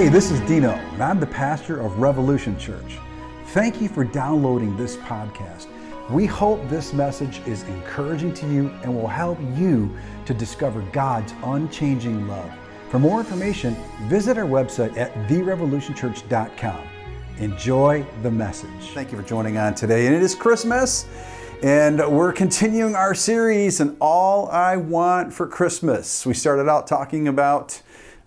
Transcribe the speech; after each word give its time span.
Hey, 0.00 0.08
this 0.08 0.30
is 0.30 0.40
Dino, 0.48 0.70
and 0.70 1.02
I'm 1.02 1.20
the 1.20 1.26
pastor 1.26 1.78
of 1.78 1.98
Revolution 1.98 2.58
Church. 2.58 2.96
Thank 3.48 3.82
you 3.82 3.88
for 3.90 4.02
downloading 4.02 4.74
this 4.74 4.96
podcast. 4.96 5.66
We 6.08 6.24
hope 6.24 6.66
this 6.70 6.94
message 6.94 7.42
is 7.46 7.64
encouraging 7.64 8.32
to 8.32 8.46
you 8.50 8.70
and 8.82 8.94
will 8.94 9.06
help 9.06 9.38
you 9.54 9.94
to 10.24 10.32
discover 10.32 10.80
God's 10.92 11.34
unchanging 11.44 12.26
love. 12.26 12.50
For 12.88 12.98
more 12.98 13.20
information, 13.20 13.76
visit 14.04 14.38
our 14.38 14.46
website 14.46 14.96
at 14.96 15.12
therevolutionchurch.com. 15.28 16.88
Enjoy 17.36 18.06
the 18.22 18.30
message. 18.30 18.70
Thank 18.94 19.12
you 19.12 19.18
for 19.18 19.28
joining 19.28 19.58
on 19.58 19.74
today. 19.74 20.06
And 20.06 20.16
it 20.16 20.22
is 20.22 20.34
Christmas, 20.34 21.04
and 21.62 21.98
we're 22.10 22.32
continuing 22.32 22.94
our 22.94 23.14
series, 23.14 23.80
and 23.80 23.98
All 24.00 24.48
I 24.48 24.78
Want 24.78 25.30
for 25.30 25.46
Christmas. 25.46 26.24
We 26.24 26.32
started 26.32 26.70
out 26.70 26.86
talking 26.86 27.28
about 27.28 27.82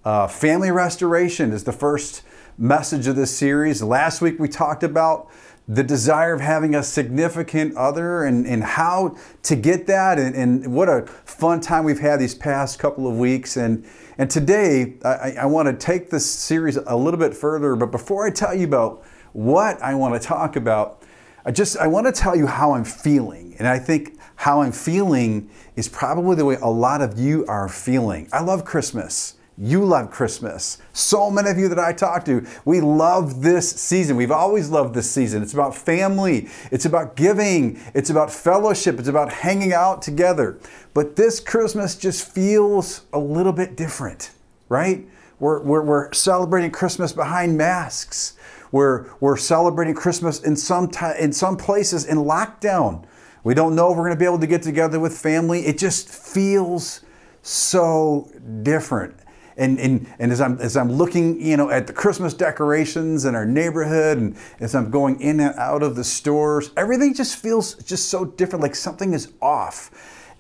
uh, 0.06 0.28
family 0.28 0.72
restoration, 0.72 1.52
is 1.52 1.64
the 1.64 1.72
first 1.72 2.24
message 2.58 3.08
of 3.08 3.16
this 3.16 3.36
series. 3.36 3.82
Last 3.82 4.22
week 4.22 4.40
we 4.40 4.48
talked 4.48 4.84
about 4.84 5.30
the 5.68 5.84
desire 5.84 6.34
of 6.34 6.42
having 6.42 6.76
a 6.76 6.84
significant 6.84 7.76
other 7.78 8.24
and, 8.24 8.46
and 8.46 8.64
how 8.64 9.16
to 9.44 9.56
get 9.56 9.88
that 9.88 10.20
and, 10.20 10.36
and 10.36 10.76
what 10.76 10.90
a 10.90 11.06
fun 11.24 11.62
time 11.62 11.86
we've 11.86 12.00
had 12.00 12.20
these 12.20 12.36
past 12.36 12.80
couple 12.80 13.08
of 13.08 13.18
weeks. 13.18 13.56
And 13.56 13.86
and 14.18 14.30
today 14.30 14.96
I, 15.06 15.36
I 15.40 15.46
want 15.46 15.68
to 15.68 15.74
take 15.74 16.10
this 16.10 16.30
series 16.30 16.76
a 16.76 16.96
little 16.96 17.20
bit 17.20 17.34
further 17.34 17.76
but 17.76 17.92
before 17.92 18.28
I 18.28 18.30
tell 18.30 18.54
you 18.54 18.68
about 18.68 19.04
what 19.32 19.82
I 19.82 19.96
want 19.96 20.22
to 20.22 20.28
talk 20.28 20.58
about 20.58 21.02
I 21.46 21.52
just 21.52 21.78
I 21.78 21.88
want 21.88 22.08
to 22.08 22.12
tell 22.12 22.36
you 22.36 22.48
how 22.48 22.74
I'm 22.74 22.86
feeling. 22.86 23.56
And 23.60 23.68
I 23.68 23.80
think 23.80 24.18
how 24.36 24.62
I'm 24.62 24.72
feeling 24.72 25.50
is 25.76 25.88
probably 25.88 26.36
the 26.36 26.46
way 26.46 26.56
a 26.62 26.70
lot 26.70 27.02
of 27.02 27.18
you 27.20 27.46
are 27.48 27.68
feeling. 27.68 28.30
I 28.32 28.42
love 28.42 28.66
Christmas 28.66 29.36
you 29.58 29.86
love 29.86 30.10
Christmas. 30.10 30.80
So 30.94 31.30
many 31.30 31.50
of 31.50 31.58
you 31.58 31.68
that 31.70 31.80
I 31.80 31.94
talk 31.94 32.26
to, 32.26 32.46
we 32.66 32.82
love 32.82 33.44
this 33.44 33.70
season. 33.70 34.16
We've 34.16 34.32
always 34.32 34.70
loved 34.70 34.96
this 34.96 35.10
season. 35.10 35.44
It's 35.44 35.54
about 35.54 35.76
family, 35.76 36.50
it's 36.72 36.86
about 36.86 37.16
giving, 37.16 37.80
it's 37.94 38.10
about 38.10 38.32
fellowship, 38.32 39.00
it's 39.00 39.08
about 39.08 39.32
hanging 39.32 39.74
out 39.74 40.02
together. 40.02 40.58
But 40.94 41.16
this 41.16 41.40
Christmas 41.40 41.96
just 41.96 42.30
feels 42.30 43.04
a 43.14 43.20
little 43.20 43.54
bit 43.54 43.78
different, 43.78 44.32
right? 44.70 45.08
We're, 45.40 45.62
we're, 45.62 45.84
we're 45.84 46.14
celebrating 46.14 46.72
Christmas 46.72 47.14
behind 47.14 47.58
masks. 47.58 48.36
We're, 48.72 49.12
we're 49.20 49.38
celebrating 49.38 49.94
Christmas 49.94 50.42
in 50.42 50.56
some, 50.56 50.90
t- 50.90 51.20
in 51.20 51.32
some 51.32 51.58
places 51.58 52.06
in 52.06 52.18
lockdown. 52.18 53.06
We 53.44 53.54
don't 53.54 53.76
know 53.76 53.92
if 53.92 53.98
we're 53.98 54.06
going 54.06 54.16
to 54.16 54.20
be 54.20 54.26
able 54.26 54.40
to 54.40 54.48
get 54.48 54.64
together 54.64 55.00
with 55.00 55.16
family. 55.16 55.66
It 55.68 55.78
just 55.78 56.10
feels 56.10 57.02
so 57.44 58.32
different 58.64 59.23
and, 59.58 59.80
and, 59.80 60.08
and 60.20 60.32
as, 60.32 60.42
I'm, 60.42 60.58
as 60.60 60.76
I'm 60.76 60.92
looking 60.92 61.40
you 61.42 61.58
know, 61.58 61.70
at 61.70 61.88
the 61.88 61.94
Christmas 61.94 62.34
decorations 62.34 63.26
in 63.26 63.36
our 63.36 63.46
neighborhood 63.46 64.18
and 64.18 64.36
as 64.60 64.76
I'm 64.76 64.90
going 64.90 65.20
in 65.22 65.40
and 65.40 65.56
out 65.58 65.84
of 65.84 65.96
the 65.96 66.04
stores, 66.04 66.72
everything 66.76 67.14
just 67.14 67.38
feels 67.38 67.76
just 67.76 68.10
so 68.10 68.26
different, 68.26 68.64
like 68.64 68.76
something 68.76 69.14
is 69.14 69.32
off. 69.42 69.92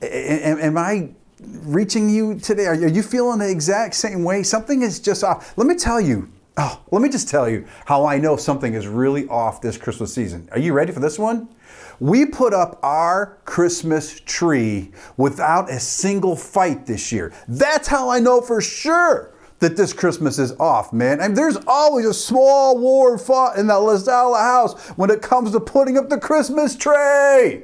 Am, 0.01 0.59
am 0.59 0.77
I 0.77 1.09
reaching 1.39 2.09
you 2.09 2.39
today? 2.39 2.65
Are 2.67 2.75
you 2.75 3.03
feeling 3.03 3.39
the 3.39 3.49
exact 3.49 3.95
same 3.95 4.23
way? 4.23 4.43
Something 4.43 4.81
is 4.81 4.99
just 4.99 5.23
off. 5.23 5.57
Let 5.57 5.67
me 5.67 5.75
tell 5.75 6.01
you, 6.01 6.29
oh, 6.57 6.81
let 6.91 7.01
me 7.01 7.09
just 7.09 7.29
tell 7.29 7.49
you 7.49 7.65
how 7.85 8.05
I 8.05 8.17
know 8.17 8.37
something 8.37 8.73
is 8.73 8.87
really 8.87 9.27
off 9.27 9.61
this 9.61 9.77
Christmas 9.77 10.13
season. 10.13 10.49
Are 10.51 10.59
you 10.59 10.73
ready 10.73 10.91
for 10.91 10.99
this 10.99 11.19
one? 11.19 11.49
We 11.99 12.25
put 12.25 12.53
up 12.53 12.79
our 12.83 13.37
Christmas 13.45 14.19
tree 14.19 14.91
without 15.17 15.69
a 15.69 15.79
single 15.79 16.35
fight 16.35 16.85
this 16.85 17.11
year. 17.11 17.33
That's 17.47 17.87
how 17.87 18.09
I 18.09 18.19
know 18.19 18.41
for 18.41 18.61
sure 18.61 19.33
that 19.59 19.77
this 19.77 19.93
Christmas 19.93 20.39
is 20.39 20.51
off, 20.59 20.91
man. 20.91 21.21
And 21.21 21.37
there's 21.37 21.57
always 21.67 22.05
a 22.05 22.13
small 22.13 22.77
war 22.77 23.17
fought 23.17 23.57
in 23.57 23.67
the 23.67 23.73
LaSala 23.73 24.39
house 24.39 24.89
when 24.97 25.09
it 25.09 25.21
comes 25.21 25.51
to 25.51 25.59
putting 25.59 25.97
up 25.97 26.09
the 26.09 26.19
Christmas 26.19 26.75
tree. 26.75 27.63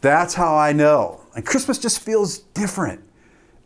That's 0.00 0.34
how 0.34 0.56
I 0.56 0.72
know. 0.72 1.20
And 1.36 1.46
Christmas 1.46 1.78
just 1.78 2.00
feels 2.00 2.38
different. 2.38 3.02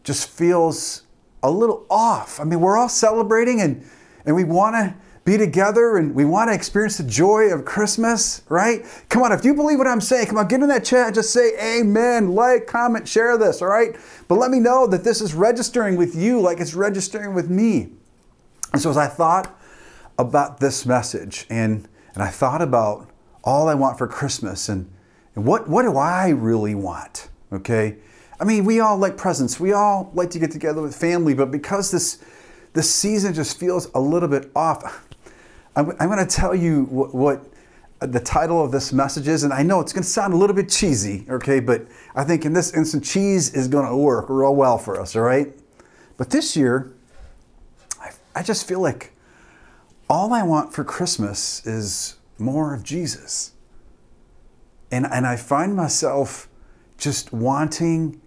Just 0.04 0.28
feels 0.28 1.02
a 1.42 1.50
little 1.50 1.86
off. 1.90 2.40
I 2.40 2.44
mean, 2.44 2.60
we're 2.60 2.76
all 2.76 2.88
celebrating 2.88 3.60
and, 3.60 3.84
and 4.26 4.36
we 4.36 4.44
want 4.44 4.74
to 4.74 4.94
be 5.28 5.36
together 5.36 5.98
and 5.98 6.14
we 6.14 6.24
want 6.24 6.48
to 6.48 6.54
experience 6.54 6.96
the 6.96 7.04
joy 7.04 7.52
of 7.52 7.66
Christmas, 7.66 8.40
right? 8.48 8.82
Come 9.10 9.22
on, 9.22 9.30
if 9.30 9.44
you 9.44 9.54
believe 9.54 9.76
what 9.76 9.86
I'm 9.86 10.00
saying, 10.00 10.28
come 10.28 10.38
on, 10.38 10.48
get 10.48 10.62
in 10.62 10.68
that 10.68 10.86
chat, 10.86 11.12
just 11.12 11.34
say 11.34 11.52
amen, 11.78 12.34
like, 12.34 12.66
comment, 12.66 13.06
share 13.06 13.36
this, 13.36 13.60
all 13.60 13.68
right? 13.68 13.94
But 14.26 14.36
let 14.36 14.50
me 14.50 14.58
know 14.58 14.86
that 14.86 15.04
this 15.04 15.20
is 15.20 15.34
registering 15.34 15.96
with 15.96 16.16
you 16.16 16.40
like 16.40 16.60
it's 16.60 16.72
registering 16.72 17.34
with 17.34 17.50
me. 17.50 17.90
And 18.72 18.80
so 18.80 18.88
as 18.88 18.96
I 18.96 19.06
thought 19.06 19.54
about 20.18 20.60
this 20.60 20.86
message 20.86 21.46
and, 21.50 21.86
and 22.14 22.22
I 22.22 22.28
thought 22.28 22.62
about 22.62 23.10
all 23.44 23.68
I 23.68 23.74
want 23.74 23.98
for 23.98 24.06
Christmas 24.06 24.70
and, 24.70 24.90
and 25.34 25.44
what, 25.44 25.68
what 25.68 25.82
do 25.82 25.98
I 25.98 26.30
really 26.30 26.74
want, 26.74 27.28
okay? 27.52 27.98
I 28.40 28.44
mean, 28.44 28.64
we 28.64 28.80
all 28.80 28.96
like 28.96 29.18
presents. 29.18 29.60
We 29.60 29.74
all 29.74 30.10
like 30.14 30.30
to 30.30 30.38
get 30.38 30.52
together 30.52 30.80
with 30.80 30.96
family, 30.96 31.34
but 31.34 31.50
because 31.50 31.90
this 31.90 32.24
this 32.74 32.94
season 32.94 33.34
just 33.34 33.58
feels 33.58 33.90
a 33.94 34.00
little 34.00 34.28
bit 34.28 34.50
off. 34.54 35.07
I'm, 35.78 35.92
I'm 36.00 36.08
going 36.08 36.18
to 36.18 36.26
tell 36.26 36.56
you 36.56 36.86
what, 36.86 37.14
what 37.14 37.44
the 38.00 38.18
title 38.18 38.64
of 38.64 38.72
this 38.72 38.92
message 38.92 39.28
is, 39.28 39.44
and 39.44 39.52
I 39.52 39.62
know 39.62 39.78
it's 39.78 39.92
going 39.92 40.02
to 40.02 40.08
sound 40.08 40.34
a 40.34 40.36
little 40.36 40.56
bit 40.56 40.68
cheesy, 40.68 41.24
okay, 41.30 41.60
but 41.60 41.86
I 42.16 42.24
think 42.24 42.44
in 42.44 42.52
this 42.52 42.74
instance, 42.74 43.08
cheese 43.08 43.54
is 43.54 43.68
going 43.68 43.86
to 43.86 43.96
work 43.96 44.26
real 44.28 44.56
well 44.56 44.76
for 44.76 45.00
us, 45.00 45.14
all 45.14 45.22
right? 45.22 45.56
But 46.16 46.30
this 46.30 46.56
year, 46.56 46.92
I, 48.00 48.10
I 48.34 48.42
just 48.42 48.66
feel 48.66 48.80
like 48.80 49.12
all 50.10 50.32
I 50.32 50.42
want 50.42 50.72
for 50.72 50.82
Christmas 50.82 51.64
is 51.64 52.16
more 52.38 52.74
of 52.74 52.82
Jesus. 52.82 53.52
And, 54.90 55.06
and 55.06 55.24
I 55.28 55.36
find 55.36 55.76
myself 55.76 56.48
just 56.96 57.32
wanting 57.32 58.20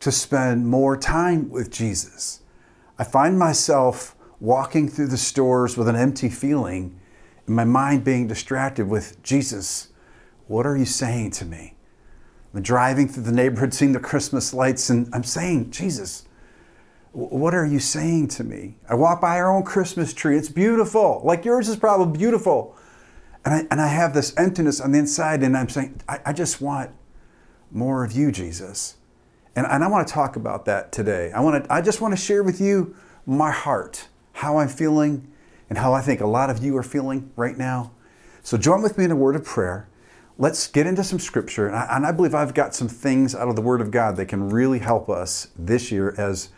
to 0.00 0.12
spend 0.12 0.66
more 0.66 0.94
time 0.94 1.48
with 1.48 1.70
Jesus. 1.70 2.42
I 2.98 3.04
find 3.04 3.38
myself 3.38 4.14
walking 4.40 4.88
through 4.88 5.08
the 5.08 5.16
stores 5.16 5.76
with 5.76 5.88
an 5.88 5.96
empty 5.96 6.28
feeling 6.28 6.98
and 7.46 7.56
my 7.56 7.64
mind 7.64 8.04
being 8.04 8.26
distracted 8.26 8.88
with 8.88 9.22
Jesus, 9.22 9.88
what 10.46 10.66
are 10.66 10.76
you 10.76 10.84
saying 10.84 11.32
to 11.32 11.44
me? 11.44 11.74
I'm 12.54 12.62
driving 12.62 13.08
through 13.08 13.24
the 13.24 13.32
neighborhood, 13.32 13.74
seeing 13.74 13.92
the 13.92 14.00
Christmas 14.00 14.54
lights, 14.54 14.90
and 14.90 15.08
I'm 15.14 15.22
saying, 15.22 15.70
Jesus, 15.70 16.26
what 17.12 17.54
are 17.54 17.66
you 17.66 17.78
saying 17.78 18.28
to 18.28 18.44
me? 18.44 18.76
I 18.88 18.94
walk 18.94 19.20
by 19.20 19.38
our 19.38 19.54
own 19.54 19.62
Christmas 19.62 20.12
tree. 20.12 20.36
It's 20.36 20.48
beautiful. 20.48 21.20
Like 21.24 21.44
yours 21.44 21.68
is 21.68 21.76
probably 21.76 22.16
beautiful. 22.16 22.76
And 23.44 23.54
I, 23.54 23.66
and 23.70 23.80
I 23.80 23.88
have 23.88 24.14
this 24.14 24.36
emptiness 24.36 24.80
on 24.80 24.92
the 24.92 24.98
inside, 24.98 25.42
and 25.42 25.56
I'm 25.56 25.68
saying, 25.68 26.00
I, 26.08 26.20
I 26.26 26.32
just 26.32 26.60
want 26.60 26.90
more 27.70 28.04
of 28.04 28.12
you, 28.12 28.32
Jesus. 28.32 28.96
And, 29.56 29.66
and 29.66 29.82
I 29.82 29.88
want 29.88 30.06
to 30.06 30.12
talk 30.12 30.36
about 30.36 30.64
that 30.66 30.92
today. 30.92 31.32
I, 31.32 31.40
want 31.40 31.64
to, 31.64 31.72
I 31.72 31.80
just 31.80 32.00
want 32.00 32.12
to 32.12 32.20
share 32.20 32.42
with 32.42 32.60
you 32.60 32.94
my 33.26 33.50
heart, 33.50 34.08
how 34.38 34.58
I'm 34.58 34.68
feeling, 34.68 35.26
and 35.68 35.76
how 35.76 35.92
I 35.92 36.00
think 36.00 36.20
a 36.20 36.26
lot 36.26 36.48
of 36.48 36.62
you 36.62 36.76
are 36.76 36.82
feeling 36.84 37.32
right 37.34 37.58
now. 37.58 37.90
So 38.44 38.56
join 38.56 38.82
with 38.82 38.96
me 38.96 39.04
in 39.04 39.10
a 39.10 39.16
word 39.16 39.34
of 39.34 39.44
prayer. 39.44 39.88
Let's 40.38 40.68
get 40.68 40.86
into 40.86 41.02
some 41.02 41.18
scripture. 41.18 41.66
And 41.66 41.74
I, 41.74 41.96
and 41.96 42.06
I 42.06 42.12
believe 42.12 42.36
I've 42.36 42.54
got 42.54 42.72
some 42.72 42.86
things 42.86 43.34
out 43.34 43.48
of 43.48 43.56
the 43.56 43.62
Word 43.62 43.80
of 43.80 43.90
God 43.90 44.14
that 44.14 44.26
can 44.26 44.48
really 44.48 44.78
help 44.78 45.10
us 45.10 45.48
this 45.58 45.90
year 45.90 46.14
as 46.16 46.50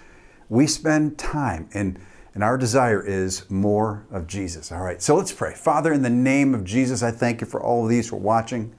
we 0.50 0.66
spend 0.66 1.16
time. 1.16 1.70
And, 1.72 1.98
and 2.34 2.44
our 2.44 2.58
desire 2.58 3.02
is 3.02 3.48
more 3.50 4.06
of 4.10 4.26
Jesus. 4.26 4.70
All 4.70 4.82
right, 4.82 5.00
so 5.00 5.16
let's 5.16 5.32
pray. 5.32 5.54
Father, 5.54 5.90
in 5.90 6.02
the 6.02 6.10
name 6.10 6.54
of 6.54 6.64
Jesus, 6.64 7.02
I 7.02 7.10
thank 7.10 7.40
you 7.40 7.46
for 7.46 7.62
all 7.62 7.84
of 7.84 7.88
these 7.88 8.10
who 8.10 8.16
are 8.16 8.20
watching. 8.20 8.74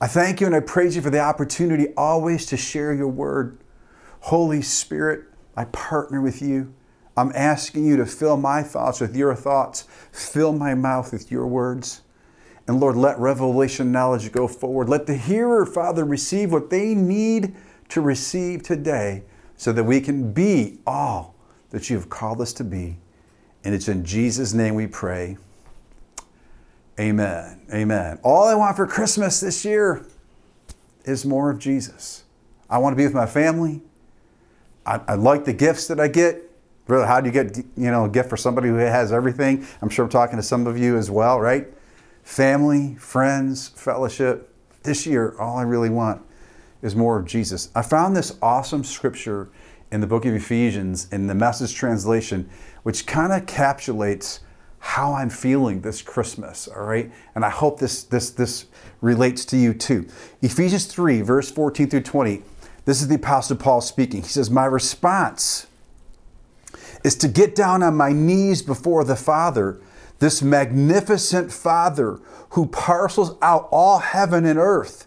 I 0.00 0.08
thank 0.08 0.40
you 0.40 0.48
and 0.48 0.56
I 0.56 0.60
praise 0.60 0.96
you 0.96 1.02
for 1.02 1.10
the 1.10 1.20
opportunity 1.20 1.94
always 1.96 2.46
to 2.46 2.56
share 2.56 2.92
your 2.92 3.08
word. 3.08 3.60
Holy 4.22 4.60
Spirit, 4.60 5.26
I 5.56 5.66
partner 5.66 6.20
with 6.20 6.42
you. 6.42 6.74
I'm 7.16 7.32
asking 7.34 7.84
you 7.86 7.96
to 7.96 8.06
fill 8.06 8.36
my 8.36 8.62
thoughts 8.62 9.00
with 9.00 9.14
your 9.16 9.34
thoughts, 9.34 9.86
fill 10.12 10.52
my 10.52 10.74
mouth 10.74 11.12
with 11.12 11.30
your 11.30 11.46
words. 11.46 12.02
And 12.66 12.80
Lord, 12.80 12.96
let 12.96 13.18
revelation 13.18 13.92
knowledge 13.92 14.32
go 14.32 14.48
forward. 14.48 14.88
Let 14.88 15.06
the 15.06 15.16
hearer, 15.16 15.66
Father, 15.66 16.04
receive 16.04 16.52
what 16.52 16.70
they 16.70 16.94
need 16.94 17.54
to 17.90 18.00
receive 18.00 18.62
today 18.62 19.22
so 19.56 19.72
that 19.72 19.84
we 19.84 20.00
can 20.00 20.32
be 20.32 20.78
all 20.86 21.34
that 21.70 21.90
you've 21.90 22.08
called 22.08 22.40
us 22.40 22.52
to 22.54 22.64
be. 22.64 22.96
And 23.64 23.74
it's 23.74 23.88
in 23.88 24.04
Jesus' 24.04 24.54
name 24.54 24.74
we 24.74 24.86
pray. 24.86 25.36
Amen. 26.98 27.60
Amen. 27.72 28.18
All 28.22 28.44
I 28.44 28.54
want 28.54 28.76
for 28.76 28.86
Christmas 28.86 29.40
this 29.40 29.64
year 29.64 30.06
is 31.04 31.24
more 31.24 31.50
of 31.50 31.58
Jesus. 31.58 32.24
I 32.70 32.78
want 32.78 32.92
to 32.92 32.96
be 32.96 33.04
with 33.04 33.14
my 33.14 33.26
family. 33.26 33.82
I, 34.86 35.00
I 35.08 35.14
like 35.14 35.44
the 35.44 35.52
gifts 35.52 35.86
that 35.88 35.98
I 36.00 36.08
get. 36.08 36.50
Really, 36.86 37.06
how 37.06 37.20
do 37.20 37.26
you 37.26 37.32
get 37.32 37.56
you 37.56 37.90
know 37.90 38.04
a 38.04 38.08
gift 38.08 38.28
for 38.28 38.36
somebody 38.36 38.68
who 38.68 38.74
has 38.74 39.12
everything? 39.12 39.66
I'm 39.80 39.88
sure 39.88 40.04
I'm 40.04 40.10
talking 40.10 40.36
to 40.36 40.42
some 40.42 40.66
of 40.66 40.76
you 40.76 40.96
as 40.96 41.10
well, 41.10 41.40
right? 41.40 41.66
Family, 42.22 42.94
friends, 42.96 43.68
fellowship. 43.68 44.50
This 44.82 45.06
year, 45.06 45.34
all 45.38 45.56
I 45.56 45.62
really 45.62 45.88
want 45.88 46.20
is 46.82 46.94
more 46.94 47.18
of 47.18 47.24
Jesus. 47.24 47.70
I 47.74 47.80
found 47.80 48.14
this 48.14 48.36
awesome 48.42 48.84
scripture 48.84 49.48
in 49.90 50.00
the 50.00 50.06
book 50.06 50.26
of 50.26 50.34
Ephesians 50.34 51.08
in 51.10 51.26
the 51.26 51.34
message 51.34 51.74
translation, 51.74 52.50
which 52.82 53.06
kind 53.06 53.32
of 53.32 53.46
encapsulates 53.46 54.40
how 54.78 55.14
I'm 55.14 55.30
feeling 55.30 55.80
this 55.80 56.02
Christmas, 56.02 56.68
all 56.68 56.84
right? 56.84 57.10
And 57.34 57.42
I 57.42 57.48
hope 57.48 57.80
this, 57.80 58.04
this, 58.04 58.28
this 58.30 58.66
relates 59.00 59.46
to 59.46 59.56
you 59.56 59.72
too. 59.72 60.06
Ephesians 60.42 60.84
3, 60.84 61.22
verse 61.22 61.50
14 61.50 61.88
through 61.88 62.02
20, 62.02 62.42
this 62.84 63.00
is 63.00 63.08
the 63.08 63.14
Apostle 63.14 63.56
Paul 63.56 63.80
speaking. 63.80 64.20
He 64.20 64.28
says, 64.28 64.50
My 64.50 64.66
response 64.66 65.68
is 67.04 67.14
to 67.16 67.28
get 67.28 67.54
down 67.54 67.82
on 67.82 67.96
my 67.96 68.12
knees 68.12 68.62
before 68.62 69.04
the 69.04 69.14
Father, 69.14 69.78
this 70.18 70.42
magnificent 70.42 71.52
Father 71.52 72.18
who 72.50 72.66
parcels 72.66 73.36
out 73.42 73.68
all 73.70 73.98
heaven 73.98 74.46
and 74.46 74.58
earth. 74.58 75.06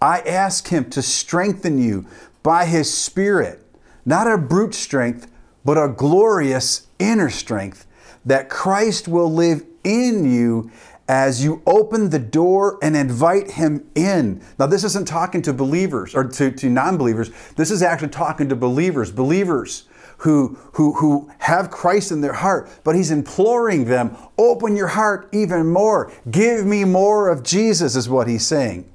I 0.00 0.20
ask 0.20 0.68
Him 0.68 0.90
to 0.90 1.00
strengthen 1.00 1.78
you 1.78 2.06
by 2.42 2.66
His 2.66 2.92
Spirit, 2.92 3.64
not 4.04 4.30
a 4.30 4.36
brute 4.36 4.74
strength, 4.74 5.30
but 5.64 5.78
a 5.78 5.88
glorious 5.88 6.88
inner 6.98 7.30
strength, 7.30 7.86
that 8.24 8.50
Christ 8.50 9.08
will 9.08 9.32
live 9.32 9.64
in 9.82 10.30
you 10.30 10.70
as 11.08 11.44
you 11.44 11.62
open 11.66 12.10
the 12.10 12.18
door 12.18 12.78
and 12.82 12.96
invite 12.96 13.52
him 13.52 13.86
in. 13.94 14.40
Now, 14.58 14.66
this 14.66 14.84
isn't 14.84 15.06
talking 15.06 15.42
to 15.42 15.52
believers 15.52 16.14
or 16.14 16.24
to, 16.24 16.50
to 16.50 16.70
non 16.70 16.96
believers. 16.96 17.30
This 17.56 17.70
is 17.70 17.82
actually 17.82 18.08
talking 18.08 18.48
to 18.48 18.56
believers, 18.56 19.12
believers 19.12 19.84
who, 20.18 20.58
who, 20.72 20.94
who 20.94 21.30
have 21.38 21.70
Christ 21.70 22.10
in 22.10 22.20
their 22.20 22.32
heart, 22.32 22.70
but 22.84 22.94
he's 22.94 23.10
imploring 23.10 23.84
them, 23.84 24.16
open 24.38 24.76
your 24.76 24.88
heart 24.88 25.28
even 25.32 25.70
more. 25.70 26.12
Give 26.30 26.64
me 26.64 26.84
more 26.84 27.28
of 27.28 27.42
Jesus, 27.42 27.96
is 27.96 28.08
what 28.08 28.26
he's 28.26 28.46
saying. 28.46 28.90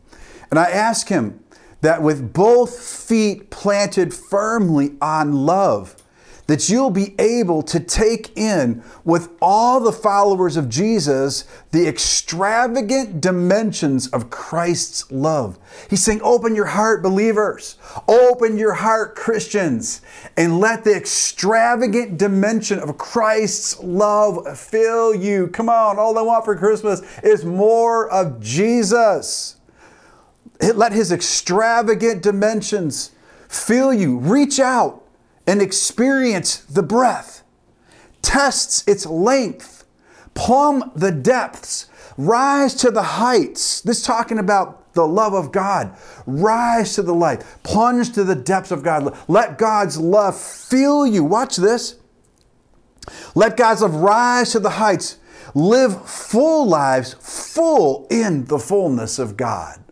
And 0.50 0.60
I 0.60 0.69
ask 0.69 1.07
him 1.07 1.44
that 1.81 2.01
with 2.01 2.33
both 2.33 2.80
feet 2.80 3.50
planted 3.50 4.13
firmly 4.13 4.95
on 5.01 5.45
love, 5.45 5.95
that 6.50 6.68
you'll 6.68 6.90
be 6.90 7.13
able 7.19 7.62
to 7.62 7.80
take 7.80 8.36
in 8.36 8.81
with 9.04 9.30
all 9.40 9.80
the 9.80 9.92
followers 9.92 10.57
of 10.57 10.68
Jesus 10.68 11.46
the 11.69 11.88
extravagant 11.88 13.22
dimensions 13.22 14.07
of 14.07 14.31
Christ's 14.31 15.12
love. 15.12 15.60
He's 15.92 16.04
saying, 16.04 16.22
Open 16.24 16.56
your 16.56 16.66
heart, 16.66 17.04
believers. 17.04 17.78
Open 18.07 18.57
your 18.57 18.74
heart, 18.74 19.16
Christians, 19.16 20.01
and 20.38 20.60
let 20.60 20.84
the 20.84 20.96
extravagant 20.96 22.18
dimension 22.18 22.80
of 22.80 22.98
Christ's 22.98 23.80
love 23.84 24.57
fill 24.57 25.13
you. 25.13 25.50
Come 25.50 25.69
on, 25.69 26.00
all 26.00 26.18
I 26.18 26.24
want 26.24 26.45
for 26.45 26.56
Christmas 26.56 27.04
is 27.22 27.45
more 27.45 28.10
of 28.10 28.40
Jesus. 28.40 29.57
Let 30.60 30.94
his 30.94 31.12
extravagant 31.12 32.24
dimensions 32.24 33.12
fill 33.48 33.94
you. 33.94 34.18
Reach 34.18 34.60
out 34.60 35.06
and 35.50 35.63
experience 35.63 36.57
the 36.57 36.84
breath, 36.84 37.42
tests 38.22 38.84
its 38.88 39.07
length, 39.07 39.84
plumb 40.36 40.92
the 40.96 41.12
depths, 41.12 41.88
rise 42.18 42.75
to 42.75 42.92
the 42.92 43.01
heights. 43.01 43.81
This 43.81 44.04
talking 44.04 44.38
about 44.38 44.94
the 44.94 45.07
love 45.07 45.34
of 45.34 45.51
God. 45.51 45.98
Rise 46.28 46.94
to 46.96 47.01
the 47.01 47.16
light, 47.16 47.44
plunge 47.63 48.13
to 48.13 48.24
the 48.24 48.36
depths 48.36 48.69
of 48.69 48.84
God. 48.84 49.18
Let 49.28 49.57
God's 49.57 49.98
love 49.98 50.40
fill 50.40 51.07
you. 51.07 51.24
Watch 51.24 51.56
this. 51.56 51.95
Let 53.34 53.57
God's 53.57 53.81
love 53.81 53.95
rise 53.95 54.52
to 54.52 54.60
the 54.60 54.69
heights. 54.69 55.18
Live 55.56 56.07
full 56.07 56.68
lives, 56.68 57.16
full 57.19 58.06
in 58.12 58.45
the 58.45 58.60
fullness 58.60 59.18
of 59.18 59.36
God. 59.36 59.84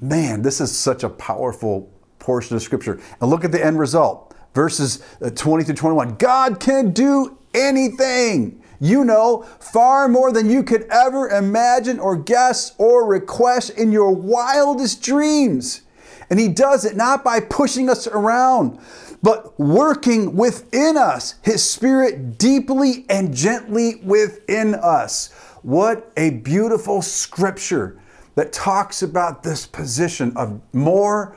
Man, 0.00 0.40
this 0.40 0.58
is 0.58 0.74
such 0.74 1.02
a 1.02 1.10
powerful 1.10 1.92
portion 2.18 2.56
of 2.56 2.62
Scripture. 2.62 2.98
And 3.20 3.28
look 3.28 3.44
at 3.44 3.52
the 3.52 3.62
end 3.62 3.78
result 3.78 4.29
verses 4.54 5.02
uh, 5.22 5.30
20 5.30 5.64
through 5.64 5.74
21. 5.74 6.16
God 6.16 6.60
can 6.60 6.92
do 6.92 7.38
anything. 7.54 8.62
You 8.82 9.04
know, 9.04 9.42
far 9.60 10.08
more 10.08 10.32
than 10.32 10.48
you 10.48 10.62
could 10.62 10.84
ever 10.84 11.28
imagine 11.28 11.98
or 11.98 12.16
guess 12.16 12.74
or 12.78 13.06
request 13.06 13.70
in 13.70 13.92
your 13.92 14.10
wildest 14.10 15.02
dreams. 15.02 15.82
And 16.30 16.40
He 16.40 16.48
does 16.48 16.84
it 16.84 16.96
not 16.96 17.22
by 17.22 17.40
pushing 17.40 17.90
us 17.90 18.06
around, 18.06 18.78
but 19.22 19.58
working 19.60 20.34
within 20.34 20.96
us, 20.96 21.34
His 21.42 21.62
Spirit 21.62 22.38
deeply 22.38 23.04
and 23.10 23.34
gently 23.34 23.96
within 23.96 24.74
us. 24.74 25.30
What 25.62 26.10
a 26.16 26.30
beautiful 26.30 27.02
scripture 27.02 28.00
that 28.34 28.50
talks 28.50 29.02
about 29.02 29.42
this 29.42 29.66
position 29.66 30.32
of 30.36 30.62
more 30.72 31.36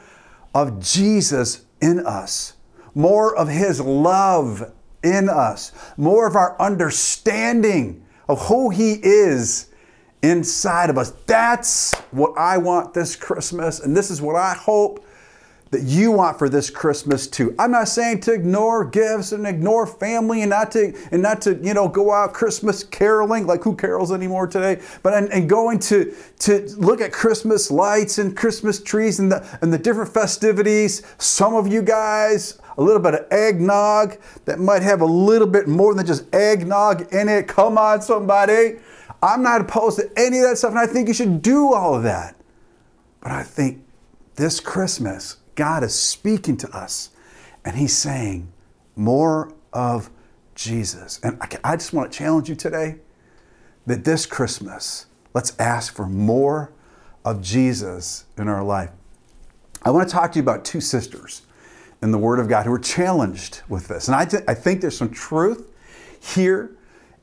of 0.55 0.79
Jesus 0.79 1.65
in 1.81 2.05
us 2.05 2.53
more 2.95 3.35
of 3.35 3.47
His 3.47 3.79
love 3.79 4.71
in 5.03 5.29
us, 5.29 5.71
more 5.97 6.27
of 6.27 6.35
our 6.35 6.59
understanding 6.61 8.05
of 8.27 8.47
who 8.47 8.69
He 8.69 8.93
is 8.93 9.69
inside 10.21 10.89
of 10.89 10.97
us. 10.97 11.11
That's 11.27 11.93
what 12.11 12.33
I 12.37 12.57
want 12.57 12.93
this 12.93 13.15
Christmas, 13.15 13.79
and 13.79 13.95
this 13.95 14.09
is 14.09 14.21
what 14.21 14.35
I 14.35 14.53
hope 14.53 15.05
that 15.73 15.81
you 15.81 16.11
want 16.11 16.37
for 16.37 16.49
this 16.49 16.69
Christmas 16.69 17.27
too. 17.27 17.53
I'm 17.57 17.71
not 17.71 17.87
saying 17.87 18.21
to 18.21 18.33
ignore 18.33 18.85
gifts 18.85 19.31
and 19.31 19.45
ignore 19.45 19.87
family 19.87 20.43
and 20.43 20.51
not 20.51 20.71
to 20.73 20.93
and 21.11 21.21
not 21.21 21.41
to 21.41 21.59
you 21.63 21.73
know 21.73 21.87
go 21.87 22.13
out 22.13 22.33
Christmas 22.33 22.83
caroling 22.83 23.47
like 23.47 23.63
who 23.63 23.75
carols 23.75 24.11
anymore 24.11 24.45
today, 24.47 24.81
but 25.01 25.15
and, 25.15 25.33
and 25.33 25.49
going 25.49 25.79
to 25.79 26.13
to 26.39 26.67
look 26.77 27.01
at 27.01 27.11
Christmas 27.11 27.71
lights 27.71 28.19
and 28.19 28.37
Christmas 28.37 28.81
trees 28.81 29.19
and 29.19 29.31
the 29.31 29.59
and 29.61 29.73
the 29.73 29.79
different 29.79 30.13
festivities. 30.13 31.01
Some 31.17 31.55
of 31.55 31.67
you 31.67 31.81
guys 31.81 32.59
a 32.77 32.83
little 32.83 33.01
bit 33.01 33.13
of 33.13 33.25
eggnog 33.31 34.17
that 34.45 34.59
might 34.59 34.81
have 34.81 35.01
a 35.01 35.05
little 35.05 35.47
bit 35.47 35.67
more 35.67 35.93
than 35.93 36.05
just 36.05 36.33
eggnog 36.33 37.13
in 37.13 37.29
it. 37.29 37.47
Come 37.47 37.77
on, 37.77 38.01
somebody. 38.01 38.77
I'm 39.21 39.41
not 39.41 39.61
opposed 39.61 39.99
to 39.99 40.11
any 40.17 40.39
of 40.39 40.45
that 40.45 40.57
stuff, 40.57 40.71
and 40.71 40.79
I 40.79 40.87
think 40.87 41.07
you 41.07 41.13
should 41.13 41.41
do 41.41 41.73
all 41.73 41.95
of 41.95 42.03
that. 42.03 42.35
But 43.21 43.31
I 43.31 43.43
think 43.43 43.83
this 44.35 44.59
Christmas, 44.59 45.37
God 45.55 45.83
is 45.83 45.95
speaking 45.95 46.57
to 46.57 46.69
us, 46.75 47.11
and 47.63 47.77
He's 47.77 47.95
saying, 47.95 48.51
more 48.95 49.53
of 49.71 50.09
Jesus. 50.55 51.19
And 51.23 51.41
I 51.63 51.75
just 51.75 51.93
want 51.93 52.11
to 52.11 52.17
challenge 52.17 52.49
you 52.49 52.55
today 52.55 52.97
that 53.85 54.03
this 54.03 54.25
Christmas, 54.25 55.05
let's 55.33 55.57
ask 55.59 55.95
for 55.95 56.05
more 56.05 56.71
of 57.25 57.41
Jesus 57.41 58.25
in 58.37 58.47
our 58.47 58.63
life. 58.63 58.89
I 59.83 59.91
want 59.91 60.07
to 60.07 60.13
talk 60.13 60.31
to 60.33 60.39
you 60.39 60.43
about 60.43 60.65
two 60.65 60.81
sisters 60.81 61.42
in 62.03 62.11
the 62.11 62.17
Word 62.17 62.37
of 62.39 62.49
God 62.49 62.65
who 62.65 62.73
are 62.73 62.79
challenged 62.79 63.61
with 63.69 63.87
this. 63.87 64.07
And 64.07 64.15
I, 64.15 64.25
th- 64.25 64.43
I 64.45 64.53
think 64.53 64.81
there's 64.81 64.97
some 64.97 65.09
truth 65.09 65.71
here 66.19 66.75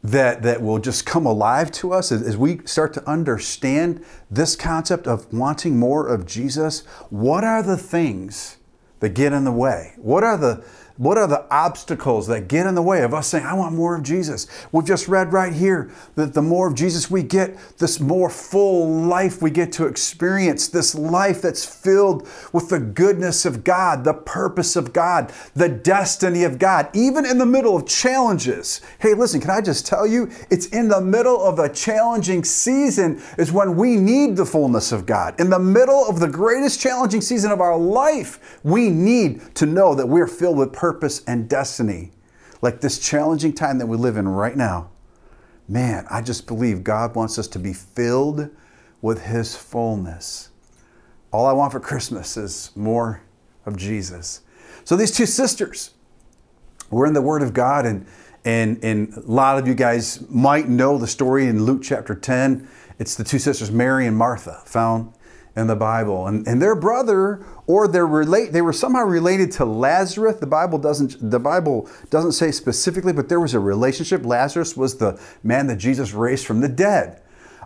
that, 0.03 0.43
that 0.43 0.63
will 0.63 0.79
just 0.79 1.05
come 1.05 1.27
alive 1.27 1.71
to 1.73 1.93
us 1.93 2.11
as, 2.11 2.23
as 2.23 2.37
we 2.37 2.61
start 2.65 2.95
to 2.95 3.09
understand 3.09 4.03
this 4.31 4.57
concept 4.57 5.07
of 5.07 5.31
wanting 5.33 5.79
more 5.79 6.09
of 6.09 6.27
Jesus. 6.27 6.81
What 7.11 7.45
are 7.45 7.63
the 7.63 7.77
things 7.77 8.57
that 9.01 9.11
get 9.11 9.35
in 9.35 9.45
the 9.45 9.53
way? 9.53 9.93
What 9.99 10.25
are 10.25 10.39
the 10.39 10.65
what 11.01 11.17
are 11.17 11.27
the 11.27 11.47
obstacles 11.51 12.27
that 12.27 12.47
get 12.47 12.67
in 12.67 12.75
the 12.75 12.83
way 12.83 13.03
of 13.03 13.15
us 13.15 13.29
saying, 13.29 13.47
I 13.47 13.55
want 13.55 13.75
more 13.75 13.97
of 13.97 14.03
Jesus? 14.03 14.47
We've 14.71 14.85
just 14.85 15.09
read 15.09 15.33
right 15.33 15.55
here 15.55 15.91
that 16.15 16.35
the 16.35 16.43
more 16.43 16.69
of 16.69 16.75
Jesus 16.75 17.11
we 17.11 17.23
get, 17.23 17.57
this 17.79 17.99
more 18.01 18.29
full 18.29 18.87
life 18.87 19.41
we 19.41 19.51
get 19.51 19.73
to 19.73 19.87
experience, 19.87 20.69
this 20.69 20.95
life 20.95 21.41
that's 21.41 21.65
filled 21.65 22.29
with 22.53 22.69
the 22.69 22.79
goodness 22.79 23.47
of 23.47 23.65
God, 23.65 24.05
the 24.05 24.13
purpose 24.13 24.77
of 24.77 24.93
God, 24.93 25.33
the 25.55 25.71
destiny 25.71 26.45
of 26.45 26.59
God, 26.59 26.91
even 26.93 27.25
in 27.25 27.39
the 27.39 27.47
middle 27.47 27.77
of 27.77 27.87
challenges. 27.89 28.83
Hey, 28.99 29.15
listen, 29.15 29.41
can 29.41 29.49
I 29.49 29.63
just 29.63 29.87
tell 29.87 30.07
you, 30.07 30.31
it's 30.51 30.67
in 30.67 30.89
the 30.89 31.01
middle 31.01 31.43
of 31.43 31.59
a 31.61 31.71
challenging 31.71 32.45
season 32.45 33.23
is 33.39 33.51
when 33.51 33.75
we 33.75 33.97
need 33.97 34.37
the 34.37 34.45
fullness 34.45 34.93
of 34.93 35.07
God. 35.07 35.41
In 35.41 35.49
the 35.49 35.59
middle 35.59 36.05
of 36.07 36.21
the 36.21 36.29
greatest 36.29 36.79
challenging 36.79 37.23
season 37.23 37.53
of 37.53 37.63
our 37.63 37.79
life, 37.79 38.59
we 38.65 38.91
need 38.91 39.55
to 39.55 39.65
know 39.65 39.95
that 39.95 40.07
we're 40.07 40.27
filled 40.27 40.59
with 40.59 40.75
purpose 40.75 40.90
purpose 40.91 41.23
and 41.29 41.49
destiny, 41.49 42.11
like 42.63 42.81
this 42.81 42.99
challenging 42.99 43.53
time 43.53 43.79
that 43.79 43.87
we 43.87 43.97
live 43.97 44.17
in 44.17 44.27
right 44.27 44.57
now, 44.57 44.91
man, 45.69 46.05
I 46.11 46.21
just 46.21 46.49
believe 46.49 46.83
God 46.83 47.15
wants 47.15 47.39
us 47.39 47.47
to 47.47 47.61
be 47.61 47.73
filled 47.73 48.51
with 49.01 49.23
His 49.23 49.55
fullness. 49.55 50.49
All 51.31 51.47
I 51.47 51.53
want 51.53 51.71
for 51.71 51.79
Christmas 51.79 52.37
is 52.37 52.73
more 52.75 53.23
of 53.67 53.77
Jesus. 53.77 54.41
So 54.83 54.97
these 54.97 55.13
two 55.13 55.27
sisters 55.27 55.95
were 56.91 57.07
in 57.07 57.13
the 57.13 57.23
Word 57.23 57.43
of 57.43 57.55
God, 57.55 57.87
and, 57.87 58.05
and, 58.45 58.83
and 58.83 59.17
a 59.17 59.21
lot 59.21 59.59
of 59.59 59.69
you 59.69 59.75
guys 59.75 60.29
might 60.29 60.69
know 60.69 60.99
the 60.99 61.07
story 61.07 61.47
in 61.47 61.65
Luke 61.65 61.83
chapter 61.85 62.17
10. 62.17 62.67
It's 62.99 63.15
the 63.15 63.23
two 63.23 63.39
sisters, 63.39 63.71
Mary 63.71 64.09
and 64.09 64.17
Martha, 64.17 64.61
found 64.65 65.13
in 65.57 65.67
the 65.67 65.77
Bible. 65.77 66.27
And, 66.27 66.47
and 66.47 66.61
their 66.61 66.75
brother 66.75 67.45
or 67.67 67.89
they're 67.89 68.07
relate 68.07 68.53
they 68.53 68.63
were 68.63 68.73
somehow 68.73 69.03
related 69.05 69.53
to 69.53 69.65
Lazarus. 69.65 70.37
The 70.37 70.47
Bible 70.47 70.79
doesn't 70.79 71.31
the 71.31 71.41
Bible 71.41 71.89
doesn't 72.11 72.33
say 72.33 72.51
specifically, 72.51 73.13
but 73.13 73.29
there 73.29 73.41
was 73.41 73.55
a 73.55 73.61
relationship. 73.61 74.25
Lazarus 74.25 74.77
was 74.77 74.99
the 74.99 75.21
man 75.43 75.67
that 75.69 75.77
Jesus 75.77 76.13
raised 76.13 76.47
from 76.47 76.61
the 76.61 76.69
dead. 76.69 77.21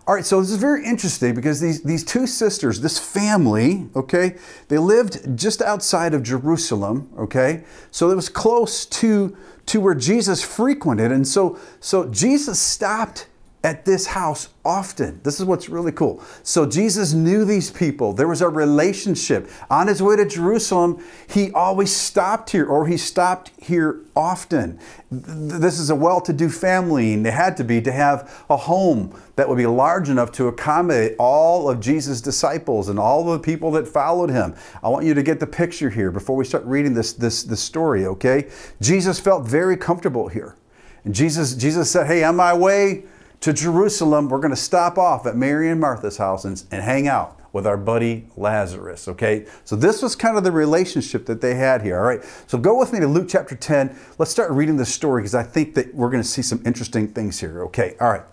All 0.07 0.13
right, 0.13 0.25
so 0.25 0.39
this 0.39 0.51
is 0.51 0.57
very 0.57 0.85
interesting 0.85 1.33
because 1.33 1.59
these, 1.59 1.81
these 1.81 2.03
two 2.03 2.27
sisters, 2.27 2.79
this 2.81 2.99
family, 2.99 3.89
okay, 3.95 4.35
they 4.67 4.77
lived 4.77 5.35
just 5.35 5.63
outside 5.63 6.13
of 6.13 6.21
Jerusalem, 6.21 7.09
okay? 7.17 7.63
So 7.89 8.11
it 8.11 8.15
was 8.15 8.29
close 8.29 8.85
to, 8.85 9.35
to 9.65 9.81
where 9.81 9.95
Jesus 9.95 10.43
frequented. 10.43 11.11
And 11.11 11.27
so, 11.27 11.57
so 11.79 12.07
Jesus 12.09 12.59
stopped 12.59 13.25
at 13.65 13.83
this 13.83 14.05
house 14.05 14.49
often. 14.63 15.19
This 15.23 15.39
is 15.39 15.45
what's 15.45 15.69
really 15.69 15.91
cool. 15.91 16.23
So 16.43 16.67
Jesus 16.67 17.13
knew 17.13 17.45
these 17.45 17.71
people. 17.71 18.13
There 18.13 18.27
was 18.27 18.43
a 18.43 18.47
relationship. 18.47 19.49
On 19.71 19.87
his 19.87 20.03
way 20.03 20.15
to 20.17 20.25
Jerusalem, 20.25 21.03
he 21.27 21.51
always 21.51 21.91
stopped 21.91 22.51
here 22.51 22.67
or 22.67 22.85
he 22.85 22.95
stopped 22.95 23.49
here 23.57 24.01
often. 24.15 24.79
This 25.09 25.79
is 25.79 25.89
a 25.89 25.95
well 25.95 26.21
to 26.21 26.31
do 26.31 26.47
family, 26.47 27.15
and 27.15 27.25
they 27.25 27.31
had 27.31 27.57
to 27.57 27.63
be 27.63 27.81
to 27.81 27.91
have 27.91 28.45
a 28.51 28.55
home 28.57 29.19
that 29.35 29.49
would 29.49 29.57
be 29.57 29.65
large 29.65 30.09
enough 30.09 30.31
to 30.33 30.47
accommodate 30.47 31.15
all 31.17 31.67
of 31.67 31.79
Jesus' 31.79 32.21
disciples 32.21 32.87
and 32.87 32.99
all 32.99 33.23
the 33.25 33.39
people 33.39 33.71
that 33.71 33.87
followed 33.87 34.29
him. 34.29 34.53
I 34.83 34.89
want 34.89 35.07
you 35.07 35.15
to 35.15 35.23
get 35.23 35.39
the 35.39 35.47
picture 35.47 35.89
here 35.89 36.11
before 36.11 36.35
we 36.35 36.45
start 36.45 36.63
reading 36.65 36.93
this, 36.93 37.13
this, 37.13 37.41
this 37.41 37.61
story, 37.61 38.05
okay? 38.05 38.47
Jesus 38.79 39.19
felt 39.19 39.47
very 39.47 39.75
comfortable 39.75 40.27
here. 40.27 40.55
And 41.03 41.15
Jesus, 41.15 41.55
Jesus 41.55 41.89
said, 41.89 42.05
Hey, 42.05 42.23
on 42.23 42.35
my 42.35 42.53
way, 42.53 43.05
to 43.45 43.53
Jerusalem, 43.53 44.27
we're 44.27 44.39
going 44.39 44.49
to 44.49 44.55
stop 44.55 44.97
off 44.97 45.27
at 45.27 45.35
Mary 45.35 45.69
and 45.69 45.79
Martha's 45.79 46.17
house 46.17 46.45
and, 46.45 46.63
and 46.71 46.81
hang 46.81 47.07
out 47.07 47.39
with 47.53 47.67
our 47.67 47.77
buddy 47.77 48.27
Lazarus. 48.35 49.07
Okay, 49.07 49.45
so 49.63 49.75
this 49.75 50.01
was 50.01 50.15
kind 50.15 50.35
of 50.35 50.43
the 50.43 50.51
relationship 50.51 51.27
that 51.27 51.41
they 51.41 51.53
had 51.53 51.83
here. 51.83 51.99
All 51.99 52.05
right, 52.05 52.23
so 52.47 52.57
go 52.57 52.75
with 52.75 52.91
me 52.91 52.99
to 53.01 53.07
Luke 53.07 53.27
chapter 53.29 53.55
10. 53.55 53.95
Let's 54.17 54.31
start 54.31 54.49
reading 54.49 54.77
this 54.77 54.91
story 54.91 55.21
because 55.21 55.35
I 55.35 55.43
think 55.43 55.75
that 55.75 55.93
we're 55.93 56.09
going 56.09 56.23
to 56.23 56.27
see 56.27 56.41
some 56.41 56.59
interesting 56.65 57.09
things 57.09 57.39
here. 57.39 57.63
Okay, 57.65 57.95
all 58.01 58.09
right. 58.09 58.23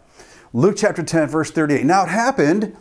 Luke 0.54 0.76
chapter 0.78 1.02
10, 1.02 1.28
verse 1.28 1.50
38. 1.50 1.84
Now 1.84 2.04
it 2.04 2.08
happened 2.08 2.74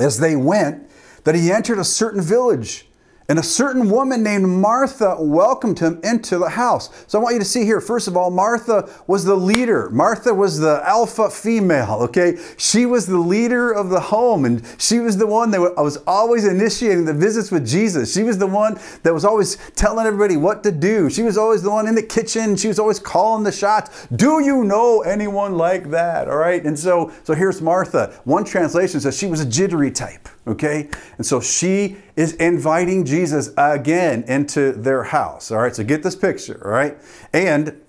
as 0.00 0.18
they 0.18 0.36
went 0.36 0.88
that 1.24 1.34
he 1.34 1.52
entered 1.52 1.78
a 1.78 1.84
certain 1.84 2.22
village 2.22 2.86
and 3.28 3.38
a 3.38 3.42
certain 3.42 3.90
woman 3.90 4.22
named 4.22 4.46
Martha 4.46 5.16
welcomed 5.18 5.80
him 5.80 6.00
into 6.04 6.38
the 6.38 6.50
house. 6.50 6.90
So 7.08 7.18
I 7.18 7.22
want 7.22 7.34
you 7.34 7.40
to 7.40 7.44
see 7.44 7.64
here, 7.64 7.80
first 7.80 8.06
of 8.06 8.16
all, 8.16 8.30
Martha 8.30 8.88
was 9.06 9.24
the 9.24 9.34
leader. 9.34 9.90
Martha 9.90 10.32
was 10.32 10.60
the 10.60 10.80
alpha 10.84 11.28
female, 11.30 11.98
okay? 12.02 12.38
She 12.56 12.86
was 12.86 13.06
the 13.06 13.18
leader 13.18 13.72
of 13.72 13.90
the 13.90 13.98
home, 13.98 14.44
and 14.44 14.62
she 14.78 15.00
was 15.00 15.16
the 15.16 15.26
one 15.26 15.50
that 15.50 15.60
was 15.60 15.96
always 16.06 16.44
initiating 16.44 17.04
the 17.04 17.14
visits 17.14 17.50
with 17.50 17.66
Jesus. 17.66 18.14
She 18.14 18.22
was 18.22 18.38
the 18.38 18.46
one 18.46 18.78
that 19.02 19.12
was 19.12 19.24
always 19.24 19.56
telling 19.74 20.06
everybody 20.06 20.36
what 20.36 20.62
to 20.62 20.70
do. 20.70 21.10
She 21.10 21.22
was 21.22 21.36
always 21.36 21.62
the 21.62 21.70
one 21.70 21.88
in 21.88 21.94
the 21.94 22.02
kitchen. 22.02 22.56
She 22.56 22.68
was 22.68 22.78
always 22.78 23.00
calling 23.00 23.42
the 23.42 23.52
shots. 23.52 24.06
Do 24.14 24.42
you 24.42 24.62
know 24.64 25.02
anyone 25.02 25.56
like 25.56 25.90
that? 25.90 26.28
All 26.28 26.36
right? 26.36 26.64
And 26.64 26.78
so, 26.78 27.12
so 27.24 27.34
here's 27.34 27.60
Martha. 27.60 28.14
One 28.24 28.44
translation 28.44 29.00
says 29.00 29.18
she 29.18 29.26
was 29.26 29.40
a 29.40 29.46
jittery 29.46 29.90
type, 29.90 30.28
okay? 30.46 30.88
And 31.16 31.26
so 31.26 31.40
she 31.40 31.96
is 32.14 32.34
inviting 32.34 33.04
Jesus 33.04 33.50
again 33.56 34.24
into 34.28 34.72
their 34.72 35.04
house. 35.04 35.50
All 35.50 35.58
right, 35.58 35.74
so 35.74 35.84
get 35.84 36.02
this 36.02 36.16
picture, 36.16 36.60
all 36.64 36.70
right? 36.70 36.98
And 37.32 37.80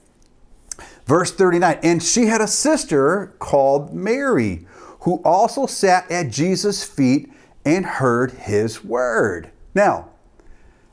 verse 1.05 1.31
39 1.31 1.79
and 1.83 2.03
she 2.03 2.25
had 2.25 2.41
a 2.41 2.47
sister 2.47 3.33
called 3.39 3.93
Mary 3.93 4.67
who 5.01 5.21
also 5.23 5.65
sat 5.65 6.09
at 6.11 6.29
Jesus' 6.31 6.83
feet 6.83 7.31
and 7.65 7.85
heard 7.85 8.31
his 8.31 8.83
word. 8.83 9.51
Now, 9.73 10.09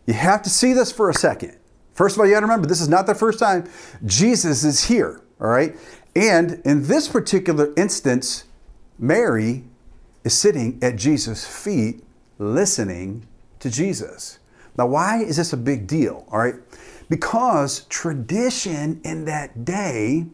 you 0.07 0.15
have 0.15 0.43
to 0.43 0.51
see 0.51 0.73
this 0.73 0.93
for 0.93 1.09
a 1.09 1.15
second. 1.15 1.57
First 1.95 2.17
of 2.17 2.21
all, 2.21 2.27
you 2.27 2.33
got 2.33 2.41
to 2.41 2.47
remember 2.47 2.67
this 2.67 2.81
is 2.81 2.89
not 2.89 3.07
the 3.07 3.15
first 3.15 3.39
time 3.39 3.69
Jesus 4.05 4.65
is 4.65 4.85
here, 4.85 5.23
all 5.41 5.49
right? 5.49 5.75
And 6.15 6.61
in 6.65 6.87
this 6.87 7.09
particular 7.09 7.73
instance, 7.77 8.45
Mary 8.99 9.65
is 10.25 10.37
sitting 10.37 10.79
at 10.83 10.97
Jesus' 10.97 11.47
feet 11.47 12.03
listening 12.39 13.27
to 13.61 13.71
Jesus. 13.71 14.39
Now, 14.77 14.87
why 14.87 15.23
is 15.23 15.37
this 15.37 15.53
a 15.53 15.57
big 15.57 15.87
deal? 15.87 16.27
All 16.31 16.39
right. 16.39 16.57
Because 17.09 17.85
tradition 17.85 19.01
in 19.05 19.27
that 19.27 19.65
day 19.65 20.27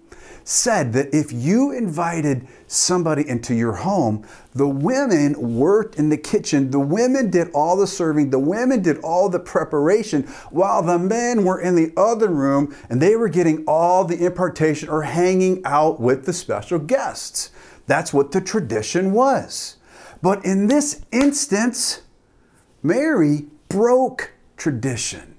said 0.44 0.92
that 0.92 1.12
if 1.14 1.32
you 1.32 1.73
invited 1.73 2.47
somebody 2.66 3.28
into 3.28 3.54
your 3.54 3.73
home, 3.73 4.26
the 4.54 4.66
women 4.66 5.59
worked 5.59 5.97
in 5.97 6.09
the 6.09 6.16
kitchen, 6.16 6.70
the 6.70 6.80
women 6.80 7.30
did 7.30 7.50
all 7.52 7.76
the 7.76 7.87
serving, 7.87 8.30
the 8.30 8.38
women 8.38 8.82
did 8.82 8.99
all 8.99 9.28
the 9.28 9.38
preparation, 9.38 10.23
while 10.50 10.82
the 10.82 10.99
men 10.99 11.44
were 11.44 11.61
in 11.61 11.75
the 11.75 11.92
other 11.97 12.28
room 12.28 12.75
and 12.88 13.00
they 13.00 13.16
were 13.16 13.28
getting 13.28 13.64
all 13.66 14.04
the 14.04 14.25
impartation 14.25 14.88
or 14.88 15.02
hanging 15.02 15.61
out 15.64 16.00
with 16.00 16.25
the 16.25 16.32
special 16.32 16.78
guests. 16.78 17.50
That's 17.87 18.12
what 18.12 18.32
the 18.32 18.40
tradition 18.40 19.12
was. 19.12 19.76
But 20.23 20.45
in 20.45 20.67
this 20.67 21.03
instance, 21.12 22.03
Mary 22.83 23.47
broke 23.69 24.33
tradition. 24.57 25.37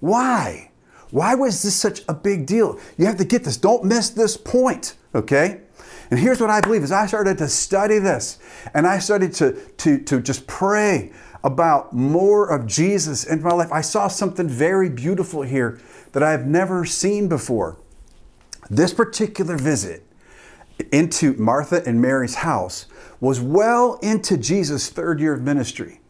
Why? 0.00 0.70
Why 1.10 1.34
was 1.34 1.62
this 1.62 1.74
such 1.74 2.02
a 2.08 2.14
big 2.14 2.46
deal? 2.46 2.78
You 2.96 3.06
have 3.06 3.18
to 3.18 3.24
get 3.24 3.44
this. 3.44 3.56
Don't 3.56 3.84
miss 3.84 4.10
this 4.10 4.36
point, 4.36 4.94
okay? 5.14 5.60
And 6.10 6.18
here's 6.18 6.40
what 6.40 6.50
I 6.50 6.60
believe 6.60 6.82
as 6.82 6.92
I 6.92 7.06
started 7.06 7.38
to 7.38 7.48
study 7.48 7.98
this 7.98 8.38
and 8.74 8.86
I 8.86 8.98
started 8.98 9.32
to, 9.34 9.52
to, 9.78 9.98
to 10.04 10.20
just 10.20 10.46
pray 10.46 11.12
about 11.44 11.92
more 11.92 12.48
of 12.48 12.66
Jesus 12.66 13.24
in 13.24 13.42
my 13.42 13.52
life, 13.52 13.72
I 13.72 13.80
saw 13.80 14.08
something 14.08 14.48
very 14.48 14.88
beautiful 14.88 15.42
here 15.42 15.80
that 16.12 16.22
I've 16.22 16.46
never 16.46 16.84
seen 16.84 17.28
before. 17.28 17.78
This 18.70 18.94
particular 18.94 19.56
visit 19.56 20.06
into 20.92 21.34
Martha 21.34 21.82
and 21.84 22.00
Mary's 22.00 22.36
house 22.36 22.86
was 23.22 23.40
well 23.40 24.00
into 24.02 24.36
Jesus' 24.36 24.90
third 24.90 25.20
year 25.20 25.32
of 25.32 25.42
ministry. 25.42 26.00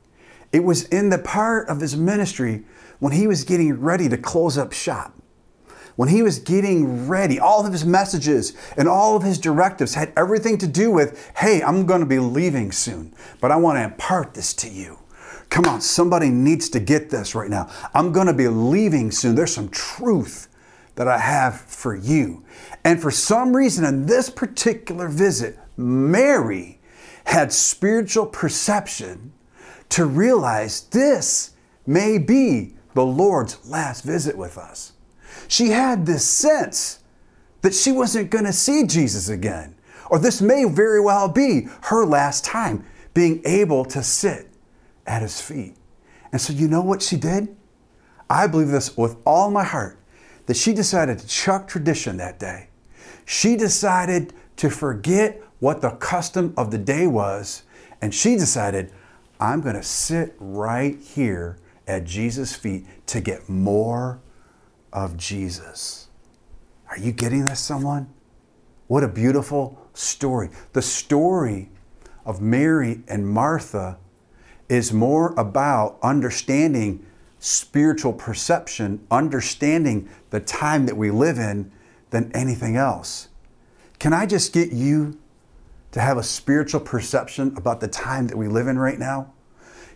It 0.50 0.64
was 0.64 0.84
in 0.84 1.10
the 1.10 1.18
part 1.18 1.68
of 1.68 1.78
his 1.78 1.94
ministry 1.94 2.64
when 3.00 3.12
he 3.12 3.26
was 3.26 3.44
getting 3.44 3.78
ready 3.78 4.08
to 4.08 4.16
close 4.16 4.56
up 4.56 4.72
shop. 4.72 5.12
When 5.96 6.08
he 6.08 6.22
was 6.22 6.38
getting 6.38 7.06
ready, 7.06 7.38
all 7.38 7.66
of 7.66 7.70
his 7.70 7.84
messages 7.84 8.56
and 8.78 8.88
all 8.88 9.14
of 9.14 9.22
his 9.22 9.36
directives 9.36 9.92
had 9.92 10.10
everything 10.16 10.56
to 10.56 10.66
do 10.66 10.90
with, 10.90 11.30
hey, 11.36 11.62
I'm 11.62 11.84
going 11.84 12.00
to 12.00 12.06
be 12.06 12.18
leaving 12.18 12.72
soon, 12.72 13.14
but 13.42 13.50
I 13.50 13.56
want 13.56 13.76
to 13.76 13.84
impart 13.84 14.32
this 14.32 14.54
to 14.54 14.70
you. 14.70 14.98
Come 15.50 15.66
on, 15.66 15.82
somebody 15.82 16.30
needs 16.30 16.70
to 16.70 16.80
get 16.80 17.10
this 17.10 17.34
right 17.34 17.50
now. 17.50 17.70
I'm 17.92 18.12
going 18.12 18.26
to 18.26 18.32
be 18.32 18.48
leaving 18.48 19.10
soon. 19.10 19.34
There's 19.34 19.54
some 19.54 19.68
truth 19.68 20.48
that 20.94 21.08
I 21.08 21.18
have 21.18 21.60
for 21.60 21.94
you. 21.94 22.42
And 22.84 23.02
for 23.02 23.10
some 23.10 23.54
reason, 23.54 23.84
in 23.84 24.06
this 24.06 24.30
particular 24.30 25.08
visit, 25.08 25.58
Mary 25.76 26.78
had 27.24 27.52
spiritual 27.52 28.26
perception 28.26 29.32
to 29.90 30.04
realize 30.06 30.82
this 30.82 31.52
may 31.86 32.18
be 32.18 32.74
the 32.94 33.04
Lord's 33.04 33.64
last 33.66 34.04
visit 34.04 34.36
with 34.36 34.58
us. 34.58 34.92
She 35.48 35.70
had 35.70 36.06
this 36.06 36.26
sense 36.26 37.00
that 37.62 37.74
she 37.74 37.92
wasn't 37.92 38.30
going 38.30 38.44
to 38.44 38.52
see 38.52 38.86
Jesus 38.86 39.28
again, 39.28 39.74
or 40.10 40.18
this 40.18 40.40
may 40.40 40.64
very 40.64 41.00
well 41.00 41.28
be 41.28 41.68
her 41.82 42.04
last 42.04 42.44
time 42.44 42.84
being 43.14 43.42
able 43.44 43.84
to 43.86 44.02
sit 44.02 44.48
at 45.06 45.22
his 45.22 45.40
feet. 45.40 45.76
And 46.32 46.40
so, 46.40 46.52
you 46.52 46.68
know 46.68 46.82
what 46.82 47.02
she 47.02 47.16
did? 47.16 47.54
I 48.30 48.46
believe 48.46 48.68
this 48.68 48.96
with 48.96 49.16
all 49.26 49.50
my 49.50 49.64
heart 49.64 49.98
that 50.46 50.56
she 50.56 50.72
decided 50.72 51.18
to 51.18 51.26
chuck 51.26 51.68
tradition 51.68 52.16
that 52.16 52.38
day. 52.38 52.68
She 53.26 53.56
decided 53.56 54.32
to 54.56 54.70
forget 54.70 55.41
what 55.62 55.80
the 55.80 55.90
custom 55.90 56.52
of 56.56 56.72
the 56.72 56.76
day 56.76 57.06
was, 57.06 57.62
and 58.00 58.12
she 58.12 58.34
decided, 58.34 58.90
I'm 59.38 59.60
going 59.60 59.76
to 59.76 59.82
sit 59.84 60.34
right 60.40 60.98
here 60.98 61.56
at 61.86 62.02
Jesus' 62.02 62.52
feet 62.52 62.84
to 63.06 63.20
get 63.20 63.48
more 63.48 64.20
of 64.92 65.16
Jesus. 65.16 66.08
Are 66.90 66.98
you 66.98 67.12
getting 67.12 67.44
this, 67.44 67.60
someone? 67.60 68.12
What 68.88 69.04
a 69.04 69.08
beautiful 69.08 69.80
story. 69.94 70.50
The 70.72 70.82
story 70.82 71.70
of 72.26 72.40
Mary 72.40 73.04
and 73.06 73.28
Martha 73.28 73.98
is 74.68 74.92
more 74.92 75.32
about 75.36 75.96
understanding 76.02 77.06
spiritual 77.38 78.14
perception, 78.14 79.06
understanding 79.12 80.08
the 80.30 80.40
time 80.40 80.86
that 80.86 80.96
we 80.96 81.12
live 81.12 81.38
in, 81.38 81.70
than 82.10 82.32
anything 82.34 82.74
else. 82.74 83.28
Can 84.00 84.12
I 84.12 84.26
just 84.26 84.52
get 84.52 84.72
you 84.72 85.20
to 85.92 86.00
have 86.00 86.18
a 86.18 86.22
spiritual 86.22 86.80
perception 86.80 87.54
about 87.56 87.80
the 87.80 87.88
time 87.88 88.26
that 88.26 88.36
we 88.36 88.48
live 88.48 88.66
in 88.66 88.78
right 88.78 88.98
now? 88.98 89.32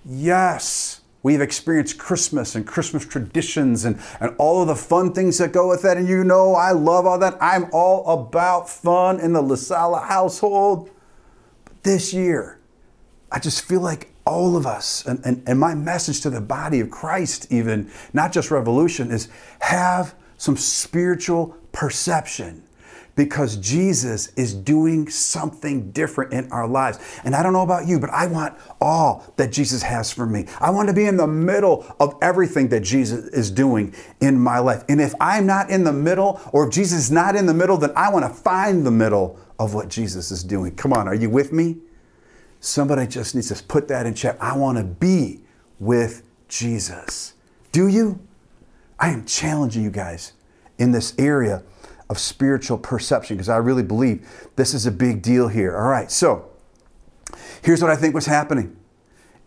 Yes, 0.04 1.00
we've 1.22 1.40
experienced 1.40 1.98
Christmas 1.98 2.54
and 2.54 2.66
Christmas 2.66 3.04
traditions 3.04 3.84
and, 3.84 4.00
and 4.20 4.34
all 4.38 4.62
of 4.62 4.68
the 4.68 4.76
fun 4.76 5.12
things 5.12 5.38
that 5.38 5.52
go 5.52 5.68
with 5.68 5.82
that. 5.82 5.96
And 5.96 6.06
you 6.06 6.22
know, 6.22 6.54
I 6.54 6.70
love 6.70 7.06
all 7.06 7.18
that. 7.18 7.36
I'm 7.40 7.66
all 7.72 8.22
about 8.22 8.68
fun 8.68 9.18
in 9.20 9.32
the 9.32 9.42
LaSala 9.42 10.06
household. 10.06 10.90
But 11.64 11.82
this 11.82 12.14
year, 12.14 12.60
I 13.32 13.40
just 13.40 13.64
feel 13.64 13.80
like 13.80 14.12
all 14.26 14.56
of 14.56 14.66
us, 14.66 15.04
and, 15.06 15.20
and, 15.24 15.42
and 15.46 15.58
my 15.58 15.74
message 15.74 16.20
to 16.22 16.30
the 16.30 16.40
body 16.40 16.80
of 16.80 16.90
Christ, 16.90 17.46
even, 17.50 17.90
not 18.12 18.32
just 18.32 18.50
revolution, 18.50 19.10
is 19.10 19.28
have 19.60 20.14
some 20.36 20.56
spiritual 20.56 21.56
perception 21.72 22.62
because 23.14 23.56
Jesus 23.56 24.28
is 24.34 24.54
doing 24.54 25.08
something 25.08 25.90
different 25.90 26.32
in 26.32 26.50
our 26.52 26.68
lives. 26.68 26.98
And 27.24 27.34
I 27.34 27.42
don't 27.42 27.52
know 27.52 27.62
about 27.62 27.86
you, 27.86 27.98
but 27.98 28.10
I 28.10 28.26
want 28.26 28.58
all 28.80 29.24
that 29.36 29.52
Jesus 29.52 29.82
has 29.82 30.12
for 30.12 30.26
me. 30.26 30.46
I 30.60 30.70
want 30.70 30.88
to 30.88 30.94
be 30.94 31.06
in 31.06 31.16
the 31.16 31.26
middle 31.26 31.86
of 31.98 32.14
everything 32.20 32.68
that 32.68 32.80
Jesus 32.80 33.26
is 33.28 33.50
doing 33.50 33.94
in 34.20 34.38
my 34.38 34.58
life. 34.58 34.84
And 34.88 35.00
if 35.00 35.14
I'm 35.20 35.46
not 35.46 35.70
in 35.70 35.84
the 35.84 35.92
middle, 35.92 36.40
or 36.52 36.68
if 36.68 36.74
Jesus 36.74 37.04
is 37.04 37.10
not 37.10 37.36
in 37.36 37.46
the 37.46 37.54
middle, 37.54 37.76
then 37.78 37.92
I 37.96 38.10
want 38.10 38.24
to 38.24 38.30
find 38.30 38.86
the 38.86 38.90
middle 38.90 39.38
of 39.58 39.74
what 39.74 39.88
Jesus 39.88 40.30
is 40.30 40.44
doing. 40.44 40.74
Come 40.76 40.92
on, 40.92 41.08
are 41.08 41.14
you 41.14 41.30
with 41.30 41.52
me? 41.52 41.76
Somebody 42.60 43.06
just 43.06 43.34
needs 43.34 43.48
to 43.48 43.62
put 43.64 43.88
that 43.88 44.06
in 44.06 44.14
check. 44.14 44.36
I 44.40 44.56
want 44.56 44.78
to 44.78 44.84
be 44.84 45.40
with 45.78 46.22
Jesus. 46.48 47.34
Do 47.72 47.86
you? 47.88 48.20
I 48.98 49.10
am 49.10 49.24
challenging 49.24 49.82
you 49.82 49.90
guys 49.90 50.32
in 50.78 50.90
this 50.90 51.14
area 51.18 51.62
of 52.08 52.18
spiritual 52.18 52.78
perception 52.78 53.36
because 53.36 53.48
I 53.48 53.56
really 53.56 53.82
believe 53.82 54.26
this 54.56 54.74
is 54.74 54.86
a 54.86 54.90
big 54.90 55.22
deal 55.22 55.48
here. 55.48 55.76
All 55.76 55.88
right, 55.88 56.10
so 56.10 56.48
here's 57.62 57.82
what 57.82 57.90
I 57.90 57.96
think 57.96 58.14
was 58.14 58.26
happening 58.26 58.76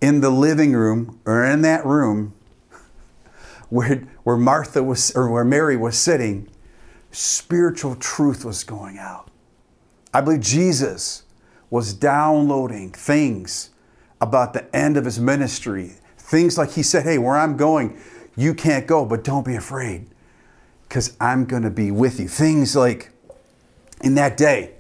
in 0.02 0.22
the 0.22 0.30
living 0.30 0.74
room 0.74 1.20
or 1.26 1.46
in 1.46 1.62
that 1.62 1.86
room 1.86 2.34
where, 3.70 4.08
where 4.24 4.38
Martha 4.38 4.84
was 4.84 5.12
or 5.16 5.30
where 5.30 5.46
Mary 5.46 5.78
was 5.78 5.98
sitting, 5.98 6.50
spiritual 7.12 7.96
truth 7.96 8.44
was 8.44 8.64
going 8.64 8.98
out. 8.98 9.30
I 10.14 10.22
believe 10.22 10.42
Jesus 10.42 11.24
was 11.70 11.94
downloading 11.94 12.92
things 12.92 13.70
about 14.20 14.54
the 14.54 14.76
end 14.76 14.98
of 14.98 15.06
his 15.06 15.20
ministry. 15.20 15.94
Things 16.18 16.58
like 16.58 16.72
he 16.72 16.84
said, 16.84 17.04
Hey, 17.04 17.18
where 17.18 17.38
I'm 17.38 17.56
going, 17.58 17.98
you 18.36 18.54
can't 18.54 18.88
go, 18.88 19.06
but 19.06 19.24
don't 19.24 19.46
be 19.46 19.56
afraid 19.56 20.08
because 20.90 21.16
I'm 21.22 21.46
going 21.46 21.62
to 21.62 21.70
be 21.70 21.92
with 21.92 22.20
you. 22.20 22.28
Things 22.28 22.76
like 22.76 23.12
in 24.02 24.16
that 24.16 24.36
day, 24.36 24.74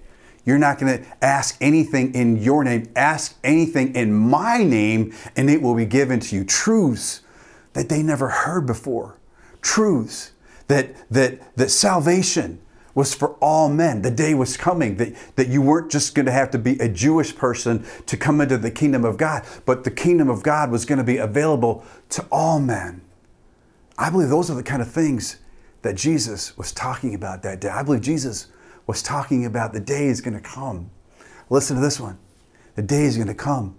you're 0.44 0.58
not 0.58 0.80
going 0.80 0.98
to 0.98 1.06
ask 1.24 1.56
anything 1.62 2.16
in 2.16 2.38
your 2.38 2.63
name, 2.63 2.89
ask 2.96 3.38
anything 3.44 3.96
in 3.96 4.12
my 4.12 4.63
name, 4.63 5.13
and 5.36 5.50
it 5.50 5.62
will 5.62 5.75
be 5.75 5.86
given 5.86 6.20
to 6.22 6.36
you. 6.36 6.44
Truths 6.44 7.22
that 7.74 7.89
they 7.89 8.01
never 8.01 8.30
heard 8.30 8.66
before. 8.66 9.18
Truths 9.62 10.32
that 10.68 10.96
that 11.12 11.56
that 11.56 11.70
salvation 11.70 12.60
was 12.96 13.13
for 13.13 13.36
all 13.36 13.70
men. 13.70 14.01
The 14.01 14.10
day 14.10 14.34
was 14.34 14.58
coming 14.58 14.98
that, 14.98 15.13
that 15.36 15.48
you 15.48 15.62
weren't 15.62 15.92
just 15.92 16.16
going 16.16 16.25
to 16.25 16.32
have 16.32 16.50
to 16.51 16.58
be 16.58 16.78
a 16.80 16.89
Jewish 16.89 17.36
person 17.36 17.86
to 18.08 18.18
come 18.18 18.42
into 18.42 18.58
the 18.58 18.72
kingdom 18.72 19.06
of 19.06 19.16
God, 19.16 19.46
but 19.66 19.84
the 19.84 19.92
kingdom 19.92 20.28
of 20.28 20.42
God 20.42 20.72
was 20.72 20.86
going 20.86 20.98
to 20.98 21.04
be 21.04 21.18
available 21.18 21.86
to 22.10 22.25
all 22.32 22.60
men. 22.60 23.01
I 23.98 24.10
believe 24.10 24.30
those 24.30 24.50
are 24.50 24.56
the 24.56 24.63
kind 24.63 24.82
of 24.82 24.92
things 24.92 25.38
that 25.82 25.96
Jesus 25.96 26.58
was 26.58 26.72
talking 26.72 27.16
about 27.16 27.44
that 27.44 27.62
day. 27.62 27.70
I 27.70 27.84
believe 27.84 28.02
Jesus 28.02 28.48
was 28.88 29.02
talking 29.02 29.46
about 29.46 29.74
the 29.74 29.80
day 29.80 30.08
is 30.08 30.22
going 30.22 30.34
to 30.34 30.42
come. 30.42 30.90
Listen 31.50 31.76
to 31.76 31.82
this 31.82 32.00
one. 32.00 32.18
The 32.76 32.82
day 32.82 33.04
is 33.04 33.16
going 33.16 33.28
to 33.28 33.36
come 33.36 33.76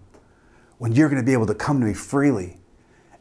when 0.78 0.92
you're 0.92 1.09
going 1.09 1.21
to 1.21 1.26
be 1.26 1.33
able 1.33 1.47
to 1.47 1.54
come 1.54 1.80
to 1.80 1.87
me 1.87 1.95
freely 1.95 2.59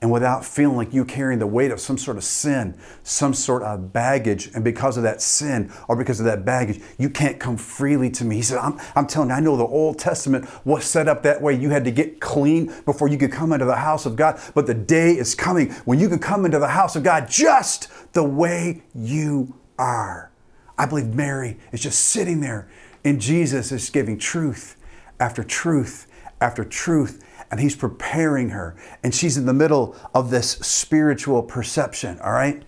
and 0.01 0.12
without 0.12 0.46
feeling 0.46 0.77
like 0.77 0.94
you 0.94 1.03
carrying 1.03 1.39
the 1.39 1.48
weight 1.48 1.72
of 1.72 1.79
some 1.79 1.98
sort 1.98 2.15
of 2.15 2.24
sin, 2.24 2.77
some 3.03 3.34
sort 3.34 3.63
of 3.63 3.91
baggage, 3.91 4.50
and 4.56 4.63
because 4.63 4.96
of 4.96 5.03
that 5.03 5.22
sin 5.22 5.72
or 5.89 5.96
because 5.96 6.20
of 6.20 6.25
that 6.25 6.46
baggage, 6.46 6.82
you 6.98 7.10
can't 7.10 7.39
come 7.39 7.58
freely 7.58 8.10
to 8.12 8.24
me. 8.24 8.38
He 8.38 8.41
said, 8.41 8.60
I'm, 8.60 8.79
I'm 8.96 9.08
telling 9.08 9.29
you, 9.29 9.36
I 9.36 9.39
know 9.41 9.58
the 9.58 9.65
Old 9.65 10.00
Testament 10.00 10.48
was 10.65 10.86
set 10.86 11.10
up 11.10 11.24
that 11.24 11.41
way. 11.41 11.53
You 11.53 11.70
had 11.70 11.84
to 11.84 11.91
get 11.91 12.22
clean 12.22 12.74
before 12.86 13.10
you 13.10 13.18
could 13.18 13.32
come 13.32 13.51
into 13.51 13.65
the 13.65 13.75
house 13.75 14.06
of 14.06 14.15
God, 14.15 14.39
but 14.56 14.68
the 14.68 14.74
day 14.74 15.12
is 15.12 15.36
coming 15.36 15.72
when 15.84 16.00
you 16.00 16.08
can 16.08 16.20
come 16.20 16.46
into 16.46 16.60
the 16.60 16.70
house 16.70 16.96
of 16.96 17.03
God 17.03 17.29
just 17.29 17.89
the 18.13 18.24
way 18.24 18.84
you 18.96 19.53
are. 19.77 20.32
I 20.77 20.86
believe 20.86 21.13
Mary 21.13 21.58
is 21.74 21.82
just 21.82 22.06
sitting 22.06 22.39
there, 22.39 22.70
and 23.03 23.20
Jesus 23.20 23.74
is 23.74 23.89
giving 23.89 24.18
truth 24.18 24.77
after 25.20 25.44
truth 25.44 26.08
after 26.41 26.63
truth 26.63 27.22
and 27.51 27.60
he's 27.60 27.75
preparing 27.75 28.50
her. 28.50 28.75
And 29.03 29.13
she's 29.13 29.38
in 29.38 29.46
the 29.46 29.53
middle 29.53 29.96
of 30.13 30.29
this 30.29 30.51
spiritual 30.51 31.44
perception, 31.44 32.20
all 32.20 32.32
right? 32.32 32.63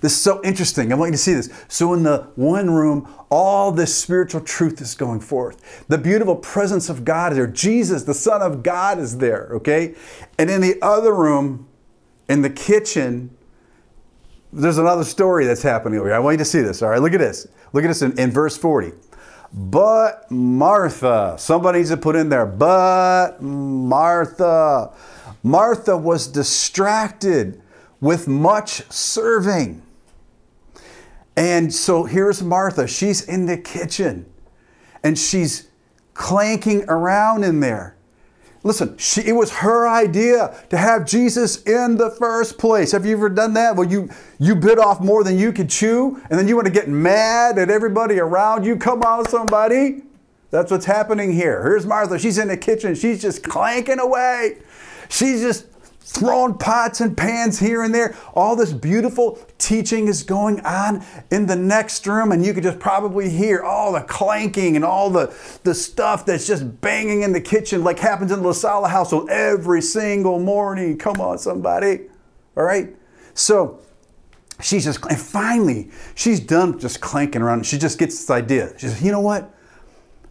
This 0.00 0.12
is 0.12 0.20
so 0.20 0.40
interesting. 0.42 0.92
I 0.92 0.96
want 0.96 1.08
you 1.08 1.12
to 1.12 1.18
see 1.18 1.34
this. 1.34 1.50
So, 1.68 1.92
in 1.92 2.02
the 2.02 2.28
one 2.36 2.70
room, 2.70 3.12
all 3.30 3.72
this 3.72 3.96
spiritual 3.96 4.40
truth 4.40 4.80
is 4.80 4.94
going 4.94 5.20
forth. 5.20 5.84
The 5.88 5.98
beautiful 5.98 6.36
presence 6.36 6.88
of 6.88 7.04
God 7.04 7.32
is 7.32 7.38
there. 7.38 7.46
Jesus, 7.46 8.04
the 8.04 8.14
Son 8.14 8.42
of 8.42 8.62
God, 8.62 8.98
is 8.98 9.18
there, 9.18 9.48
okay? 9.52 9.94
And 10.38 10.50
in 10.50 10.60
the 10.60 10.80
other 10.82 11.14
room, 11.14 11.68
in 12.28 12.42
the 12.42 12.50
kitchen, 12.50 13.36
there's 14.52 14.78
another 14.78 15.04
story 15.04 15.46
that's 15.46 15.62
happening 15.62 15.98
over 15.98 16.08
here. 16.08 16.16
I 16.16 16.18
want 16.18 16.34
you 16.34 16.38
to 16.38 16.44
see 16.44 16.60
this, 16.60 16.82
all 16.82 16.90
right? 16.90 17.00
Look 17.00 17.14
at 17.14 17.20
this. 17.20 17.48
Look 17.72 17.84
at 17.84 17.88
this 17.88 18.02
in, 18.02 18.18
in 18.18 18.30
verse 18.30 18.56
40. 18.56 18.92
But 19.52 20.30
Martha, 20.30 21.36
somebody 21.38 21.78
needs 21.78 21.90
to 21.90 21.96
put 21.96 22.16
in 22.16 22.30
there, 22.30 22.46
but 22.46 23.42
Martha. 23.42 24.92
Martha 25.42 25.96
was 25.96 26.26
distracted 26.26 27.60
with 28.00 28.26
much 28.26 28.82
serving. 28.90 29.82
And 31.36 31.72
so 31.72 32.04
here's 32.04 32.42
Martha. 32.42 32.86
She's 32.86 33.22
in 33.22 33.46
the 33.46 33.56
kitchen 33.56 34.26
and 35.02 35.18
she's 35.18 35.68
clanking 36.14 36.84
around 36.88 37.44
in 37.44 37.60
there. 37.60 37.96
Listen, 38.64 38.96
she, 38.96 39.22
it 39.22 39.32
was 39.32 39.50
her 39.50 39.88
idea 39.88 40.56
to 40.70 40.76
have 40.76 41.04
Jesus 41.04 41.62
in 41.64 41.96
the 41.96 42.10
first 42.10 42.58
place. 42.58 42.92
Have 42.92 43.04
you 43.04 43.16
ever 43.16 43.28
done 43.28 43.54
that? 43.54 43.74
Well, 43.74 43.90
you, 43.90 44.08
you 44.38 44.54
bit 44.54 44.78
off 44.78 45.00
more 45.00 45.24
than 45.24 45.36
you 45.36 45.52
could 45.52 45.68
chew, 45.68 46.20
and 46.30 46.38
then 46.38 46.46
you 46.46 46.54
want 46.54 46.66
to 46.66 46.72
get 46.72 46.88
mad 46.88 47.58
at 47.58 47.70
everybody 47.70 48.20
around 48.20 48.64
you. 48.64 48.76
Come 48.76 49.02
on, 49.02 49.28
somebody. 49.28 50.02
That's 50.50 50.70
what's 50.70 50.84
happening 50.84 51.32
here. 51.32 51.62
Here's 51.62 51.86
Martha. 51.86 52.18
She's 52.18 52.38
in 52.38 52.48
the 52.48 52.56
kitchen. 52.56 52.94
She's 52.94 53.20
just 53.20 53.42
clanking 53.42 53.98
away. 53.98 54.58
She's 55.08 55.40
just 55.40 55.66
throwing 56.04 56.54
pots 56.54 57.00
and 57.00 57.16
pans 57.16 57.58
here 57.58 57.82
and 57.82 57.94
there. 57.94 58.16
All 58.34 58.56
this 58.56 58.72
beautiful 58.72 59.38
teaching 59.58 60.08
is 60.08 60.22
going 60.22 60.60
on 60.60 61.04
in 61.30 61.46
the 61.46 61.56
next 61.56 62.06
room, 62.06 62.32
and 62.32 62.44
you 62.44 62.52
could 62.52 62.64
just 62.64 62.78
probably 62.78 63.30
hear 63.30 63.62
all 63.62 63.92
the 63.92 64.02
clanking 64.02 64.76
and 64.76 64.84
all 64.84 65.10
the, 65.10 65.34
the 65.62 65.74
stuff 65.74 66.26
that's 66.26 66.46
just 66.46 66.80
banging 66.80 67.22
in 67.22 67.32
the 67.32 67.40
kitchen, 67.40 67.84
like 67.84 67.98
happens 67.98 68.32
in 68.32 68.42
the 68.42 68.48
LaSala 68.48 68.90
household 68.90 69.30
every 69.30 69.80
single 69.80 70.38
morning. 70.38 70.98
Come 70.98 71.20
on, 71.20 71.38
somebody. 71.38 72.02
All 72.56 72.64
right? 72.64 72.94
So 73.34 73.80
she's 74.60 74.84
just, 74.84 75.04
and 75.06 75.18
finally, 75.20 75.90
she's 76.14 76.40
done 76.40 76.78
just 76.78 77.00
clanking 77.00 77.42
around. 77.42 77.64
She 77.64 77.78
just 77.78 77.98
gets 77.98 78.18
this 78.18 78.30
idea. 78.30 78.74
She 78.78 78.88
says, 78.88 79.02
you 79.02 79.12
know 79.12 79.20
what? 79.20 79.54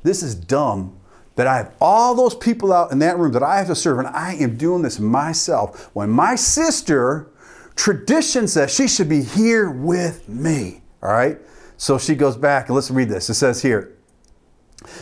This 0.04 0.22
is 0.22 0.36
dumb 0.36 0.98
that 1.42 1.48
I 1.48 1.58
have 1.58 1.74
all 1.82 2.14
those 2.14 2.36
people 2.36 2.72
out 2.72 2.92
in 2.92 3.00
that 3.00 3.18
room 3.18 3.32
that 3.32 3.42
I 3.42 3.58
have 3.58 3.66
to 3.66 3.76
serve, 3.76 3.98
and 3.98 4.08
I 4.08 4.36
am 4.36 4.58
doing 4.58 4.84
this 4.84 5.00
myself. 5.00 5.90
When 5.96 6.12
my 6.12 6.36
sister, 6.36 7.32
tradition 7.76 8.48
says 8.48 8.72
she 8.72 8.88
should 8.88 9.10
be 9.10 9.24
here 9.24 9.72
with 9.72 10.30
me. 10.30 10.84
All 11.02 11.10
right? 11.10 11.40
So 11.78 11.98
she 11.98 12.14
goes 12.14 12.38
back, 12.38 12.68
and 12.68 12.76
let's 12.76 12.92
read 12.92 13.10
this. 13.10 13.28
It 13.28 13.34
says 13.34 13.60
here 13.60 13.98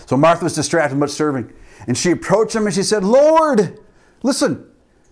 So 0.05 0.15
Martha 0.15 0.45
was 0.45 0.55
distracted, 0.55 0.95
much 0.95 1.09
serving, 1.09 1.51
and 1.87 1.97
she 1.97 2.11
approached 2.11 2.55
him 2.55 2.65
and 2.65 2.73
she 2.73 2.83
said, 2.83 3.03
Lord, 3.03 3.77
listen. 4.23 4.65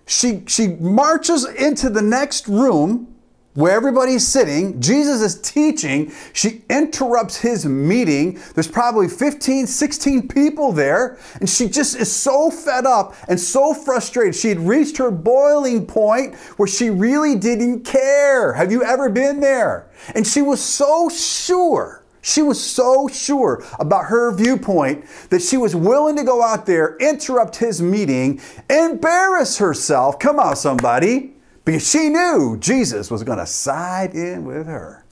She, 0.06 0.44
she 0.48 0.68
marches 0.68 1.44
into 1.44 1.90
the 1.90 2.02
next 2.02 2.48
room 2.48 3.14
where 3.58 3.72
everybody's 3.72 4.26
sitting, 4.26 4.80
Jesus 4.80 5.20
is 5.20 5.42
teaching. 5.42 6.12
She 6.32 6.62
interrupts 6.70 7.38
his 7.38 7.66
meeting. 7.66 8.40
There's 8.54 8.68
probably 8.68 9.08
15, 9.08 9.66
16 9.66 10.28
people 10.28 10.72
there, 10.72 11.18
and 11.40 11.50
she 11.50 11.68
just 11.68 11.96
is 11.96 12.16
so 12.16 12.52
fed 12.52 12.86
up 12.86 13.16
and 13.28 13.40
so 13.40 13.74
frustrated. 13.74 14.36
She 14.36 14.50
had 14.50 14.60
reached 14.60 14.98
her 14.98 15.10
boiling 15.10 15.88
point 15.88 16.36
where 16.58 16.68
she 16.68 16.92
really 16.92 17.34
didn't 17.34 17.84
care. 17.84 18.54
Have 18.54 18.72
you 18.72 18.84
ever 18.84 19.10
been 19.10 19.40
there? 19.40 19.90
And 20.14 20.28
she 20.28 20.44
was 20.44 20.64
so 20.64 21.10
sure. 21.10 22.04
She 22.22 22.44
was 22.44 22.64
so 22.64 23.08
sure 23.08 23.64
about 23.80 24.06
her 24.06 24.36
viewpoint 24.36 25.04
that 25.32 25.42
she 25.42 25.58
was 25.58 25.76
willing 25.76 26.16
to 26.18 26.24
go 26.24 26.44
out 26.44 26.68
there, 26.68 26.96
interrupt 26.98 27.56
his 27.56 27.82
meeting, 27.82 28.40
embarrass 28.70 29.58
herself. 29.58 30.20
Come 30.20 30.40
on, 30.40 30.56
somebody 30.56 31.37
because 31.68 31.86
she 31.86 32.08
knew 32.08 32.56
Jesus 32.58 33.12
was 33.12 33.24
going 33.24 33.40
to 33.40 33.46
side 33.46 34.16
in 34.16 34.46
with 34.46 34.68
her. 34.68 35.04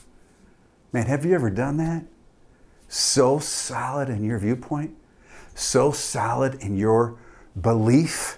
Man, 0.94 1.06
have 1.06 1.26
you 1.26 1.36
ever 1.36 1.50
done 1.50 1.76
that? 1.76 2.06
So 2.88 3.40
solid 3.40 4.08
in 4.08 4.24
your 4.24 4.40
viewpoint, 4.40 4.96
so 5.54 5.92
solid 5.92 6.56
in 6.62 6.78
your 6.78 7.18
belief 7.60 8.38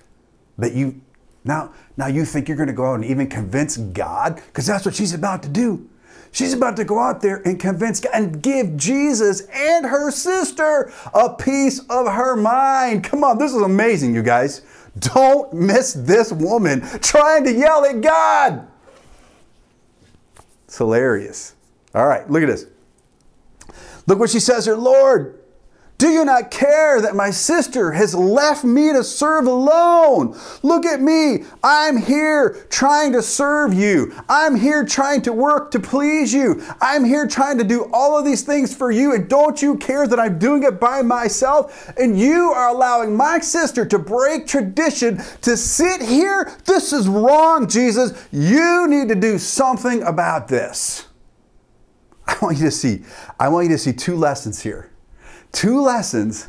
that 0.58 0.74
you 0.74 1.00
now 1.44 1.76
now 1.96 2.08
you 2.08 2.26
think 2.26 2.48
you're 2.48 2.58
going 2.58 2.66
to 2.66 2.74
go 2.74 2.88
out 2.88 2.96
and 2.96 3.06
even 3.06 3.28
convince 3.28 3.78
God 3.78 4.38
because 4.48 4.66
that's 4.66 4.84
what 4.84 4.96
she's 4.96 5.14
about 5.14 5.44
to 5.44 5.50
do. 5.50 5.88
She's 6.32 6.54
about 6.54 6.76
to 6.78 6.86
go 6.86 6.98
out 6.98 7.22
there 7.22 7.44
and 7.46 7.60
convince 7.60 8.00
God 8.00 8.14
and 8.16 8.42
give 8.42 8.78
Jesus 8.78 9.42
and 9.54 9.86
her 9.86 10.10
sister 10.10 10.92
a 11.14 11.36
piece 11.36 11.82
of 11.88 12.08
her 12.08 12.36
mind. 12.36 13.04
Come 13.04 13.24
on, 13.24 13.38
this 13.38 13.54
is 13.54 13.62
amazing, 13.62 14.16
you 14.16 14.24
guys. 14.24 14.64
Don't 15.00 15.54
miss 15.54 15.94
this 15.94 16.32
woman 16.32 16.82
trying 17.02 17.44
to 17.46 17.54
yell 17.54 17.86
at 17.86 18.02
God. 18.02 18.68
It's 20.66 20.78
hilarious. 20.78 21.56
All 21.94 22.08
right, 22.08 22.30
look 22.30 22.44
at 22.44 22.48
this. 22.48 22.66
Look 24.06 24.20
what 24.20 24.30
she 24.30 24.40
says 24.40 24.66
here 24.66 24.76
Lord, 24.76 25.40
do 25.98 26.10
you 26.10 26.26
not 26.26 26.52
care 26.52 27.02
that 27.02 27.16
my 27.16 27.32
sister 27.32 27.92
has 27.94 28.14
left 28.14 28.64
me 28.64 28.94
to 28.94 29.04
serve 29.04 29.48
alone? 29.48 30.40
Look 30.62 30.86
at 30.86 31.02
me. 31.02 31.44
I'm 31.64 31.98
here 31.98 32.68
trying 32.70 33.14
to 33.14 33.24
serve 33.24 33.74
you. 33.74 34.14
I'm 34.30 34.56
here 34.56 34.86
trying 34.86 35.24
to 35.24 35.34
work 35.34 35.72
to 35.72 35.80
please 35.80 36.32
you. 36.32 36.64
I'm 36.82 37.04
here 37.04 37.26
trying 37.26 37.58
to 37.58 37.64
do 37.64 37.90
all 37.92 38.18
of 38.18 38.26
these 38.26 38.44
things 38.44 38.76
for 38.76 38.92
you. 38.92 39.16
And 39.16 39.28
don't 39.28 39.60
you 39.60 39.76
care 39.78 40.06
that 40.06 40.20
I'm 40.20 40.38
doing 40.38 40.62
it 40.62 40.80
by 40.80 41.02
myself? 41.02 41.92
And 41.98 42.20
you 42.20 42.52
are 42.52 42.70
allowing 42.70 43.18
my 43.18 43.40
sister 43.40 43.84
to 43.88 43.98
break 43.98 44.46
tradition 44.46 45.18
to 45.42 45.58
sit 45.58 46.04
here? 46.04 46.54
This 46.66 46.94
is 46.94 47.08
wrong, 47.08 47.68
Jesus. 47.68 48.28
You 48.32 48.88
need 48.88 49.08
to 49.08 49.16
do 49.16 49.40
something 49.40 50.04
about 50.04 50.48
this. 50.48 51.08
I 52.28 52.38
want 52.40 52.58
you 52.58 52.66
to 52.66 52.72
see, 52.72 53.04
I 53.40 53.48
want 53.48 53.66
you 53.66 53.72
to 53.72 53.80
see 53.80 53.94
two 53.94 54.16
lessons 54.16 54.62
here 54.62 54.92
two 55.52 55.82
lessons 55.82 56.48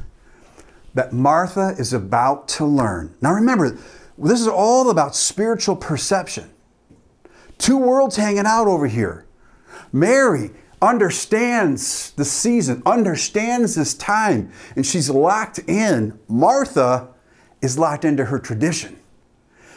that 0.95 1.13
Martha 1.13 1.75
is 1.79 1.93
about 1.93 2.49
to 2.49 2.65
learn. 2.65 3.15
Now 3.21 3.33
remember, 3.33 3.79
this 4.17 4.41
is 4.41 4.49
all 4.49 4.91
about 4.91 5.15
spiritual 5.15 5.77
perception. 5.77 6.51
Two 7.57 7.77
worlds 7.77 8.17
hanging 8.17 8.47
out 8.47 8.67
over 8.67 8.87
here. 8.87 9.27
Mary 9.93 10.51
understands 10.81 12.13
the 12.13 12.25
season, 12.25 12.83
understands 12.87 13.75
this 13.75 13.95
time, 13.95 14.53
and 14.77 14.87
she's 14.87 15.11
locked 15.11 15.59
in. 15.61 16.19
Martha 16.29 17.09
is 17.61 17.79
locked 17.79 18.05
into 18.05 18.27
her 18.27 18.39
tradition. 18.39 18.99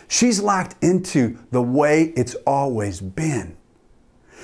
She's 0.07 0.41
locked 0.41 0.75
into 0.83 1.37
the 1.51 1.61
way 1.61 2.13
it's 2.15 2.35
always 2.45 2.99
been. 2.99 3.57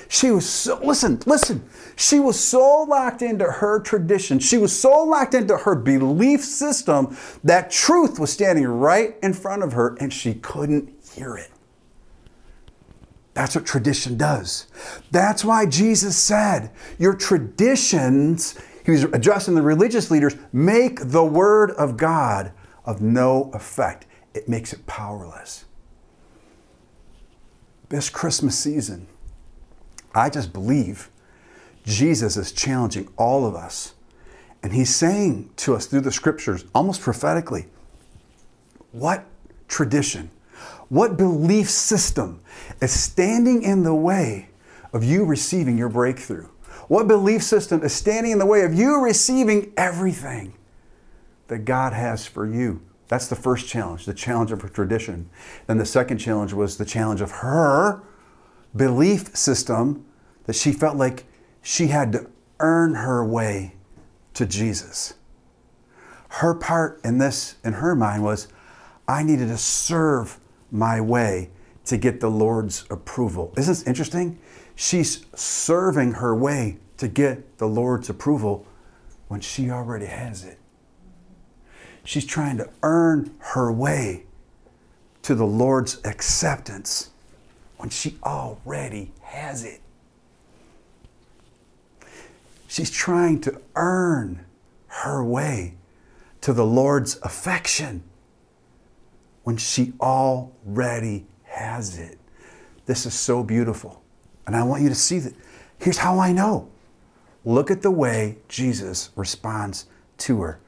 She 0.10 0.32
was 0.32 0.48
so, 0.48 0.80
listen, 0.84 1.20
listen, 1.26 1.68
she 1.96 2.20
was 2.20 2.40
so 2.40 2.84
locked 2.84 3.22
into 3.22 3.46
her 3.46 3.80
tradition, 3.80 4.40
she 4.40 4.58
was 4.58 4.78
so 4.78 5.04
locked 5.04 5.34
into 5.34 5.58
her 5.58 5.76
belief 5.76 6.44
system 6.44 7.18
that 7.44 7.72
truth 7.72 8.20
was 8.20 8.32
standing 8.32 8.66
right 8.68 9.16
in 9.22 9.34
front 9.34 9.64
of 9.64 9.74
her 9.74 9.98
and 10.00 10.14
she 10.14 10.36
couldn't 10.36 10.94
hear 11.14 11.36
it. 11.36 11.52
That's 13.34 13.56
what 13.56 13.68
tradition 13.68 14.18
does. 14.18 14.66
That's 15.12 15.46
why 15.46 15.68
Jesus 15.68 16.18
said, 16.18 16.72
Your 16.98 17.14
traditions, 17.14 18.58
he 18.84 18.92
was 18.92 19.04
addressing 19.04 19.54
the 19.54 19.62
religious 19.62 20.10
leaders, 20.10 20.36
make 20.52 21.00
the 21.02 21.24
word 21.24 21.70
of 21.72 21.98
God 21.98 22.52
of 22.84 23.00
no 23.02 23.52
effect. 23.54 24.08
It 24.34 24.50
makes 24.50 24.74
it 24.74 24.88
powerless. 24.88 25.66
This 27.90 28.10
Christmas 28.10 28.58
season, 28.58 29.08
I 30.14 30.30
just 30.30 30.54
believe 30.54 31.10
Jesus 31.86 32.38
is 32.38 32.52
challenging 32.52 33.08
all 33.18 33.46
of 33.46 33.56
us. 33.56 33.94
And 34.64 34.74
he's 34.74 34.94
saying 34.94 35.52
to 35.58 35.76
us 35.76 35.86
through 35.86 36.02
the 36.02 36.12
scriptures, 36.12 36.66
almost 36.74 37.02
prophetically, 37.02 37.68
what 38.92 39.26
tradition, 39.68 40.32
what 40.90 41.18
belief 41.18 41.70
system 41.70 42.42
is 42.82 42.92
standing 42.92 43.62
in 43.62 43.84
the 43.84 43.94
way 43.94 44.50
of 44.94 45.04
you 45.04 45.26
receiving 45.26 45.78
your 45.78 45.90
breakthrough? 45.90 46.48
What 46.88 47.08
belief 47.08 47.44
system 47.44 47.84
is 47.84 47.94
standing 47.94 48.32
in 48.32 48.40
the 48.40 48.46
way 48.46 48.64
of 48.64 48.74
you 48.74 49.02
receiving 49.02 49.74
everything 49.78 50.54
that 51.48 51.60
God 51.60 51.94
has 51.94 52.26
for 52.26 52.48
you? 52.48 52.82
That's 53.08 53.28
the 53.28 53.36
first 53.36 53.68
challenge, 53.68 54.06
the 54.06 54.14
challenge 54.14 54.52
of 54.52 54.74
tradition. 54.74 55.30
Then 55.68 55.78
the 55.78 55.86
second 55.86 56.18
challenge 56.18 56.54
was 56.54 56.78
the 56.78 56.86
challenge 56.86 57.22
of 57.22 57.32
her 57.32 58.02
belief 58.78 59.36
system 59.36 60.06
that 60.46 60.56
she 60.56 60.72
felt 60.72 60.96
like 60.96 61.26
she 61.62 61.88
had 61.88 62.12
to 62.14 62.30
earn 62.60 62.96
her 62.96 63.26
way 63.26 63.76
to 64.34 64.46
Jesus. 64.46 65.16
Her 66.30 66.54
part 66.54 67.02
in 67.04 67.18
this, 67.18 67.56
in 67.64 67.74
her 67.74 67.96
mind, 67.96 68.24
was 68.24 68.48
I 69.08 69.24
needed 69.24 69.48
to 69.50 69.58
serve 69.58 70.40
my 70.72 71.02
way 71.02 71.50
to 71.86 71.98
get 71.98 72.20
the 72.20 72.30
Lord's 72.30 72.86
approval. 72.90 73.54
Isn't 73.58 73.72
this 73.72 73.84
interesting? 73.84 74.40
She's 74.76 75.26
serving 75.34 76.14
her 76.14 76.36
way 76.36 76.78
to 76.98 77.08
get 77.08 77.58
the 77.58 77.68
Lord's 77.68 78.10
approval 78.10 78.66
when 79.28 79.42
she 79.42 79.72
already 79.72 80.06
has 80.06 80.44
it. 80.44 80.60
She's 82.04 82.26
trying 82.26 82.58
to 82.58 82.70
earn 82.84 83.36
her 83.40 83.72
way 83.72 84.26
to 85.24 85.36
the 85.36 85.46
Lord's 85.46 86.00
acceptance 86.06 87.10
when 87.78 87.90
she 87.90 88.18
already 88.24 89.12
has 89.22 89.64
it. 89.64 89.82
She's 92.68 92.92
trying 92.92 93.42
to 93.42 93.62
earn 93.76 94.46
her 94.88 95.24
way 95.24 95.76
to 96.42 96.54
the 96.54 96.66
Lord's 96.66 97.20
affection 97.24 98.04
when 99.44 99.58
she 99.58 99.94
already 100.02 101.26
has 101.44 101.98
it. 101.98 102.18
This 102.86 103.06
is 103.06 103.14
so 103.14 103.44
beautiful. 103.44 104.04
And 104.46 104.56
I 104.56 104.64
want 104.64 104.84
you 104.84 104.90
to 104.90 104.96
see 104.96 105.20
that. 105.20 105.34
Here's 105.78 105.98
how 105.98 106.20
I 106.20 106.32
know. 106.32 106.70
Look 107.46 107.72
at 107.72 107.82
the 107.82 107.92
way 107.92 108.38
Jesus 108.50 109.12
responds 109.16 109.86
to 110.20 110.42
her. 110.42 110.60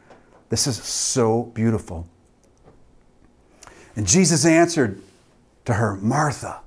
This 0.49 0.67
is 0.67 0.77
so 0.77 1.43
beautiful. 1.43 2.07
And 3.95 4.07
Jesus 4.07 4.45
answered 4.45 5.01
to 5.65 5.73
her, 5.73 5.95
Martha, 5.97 6.61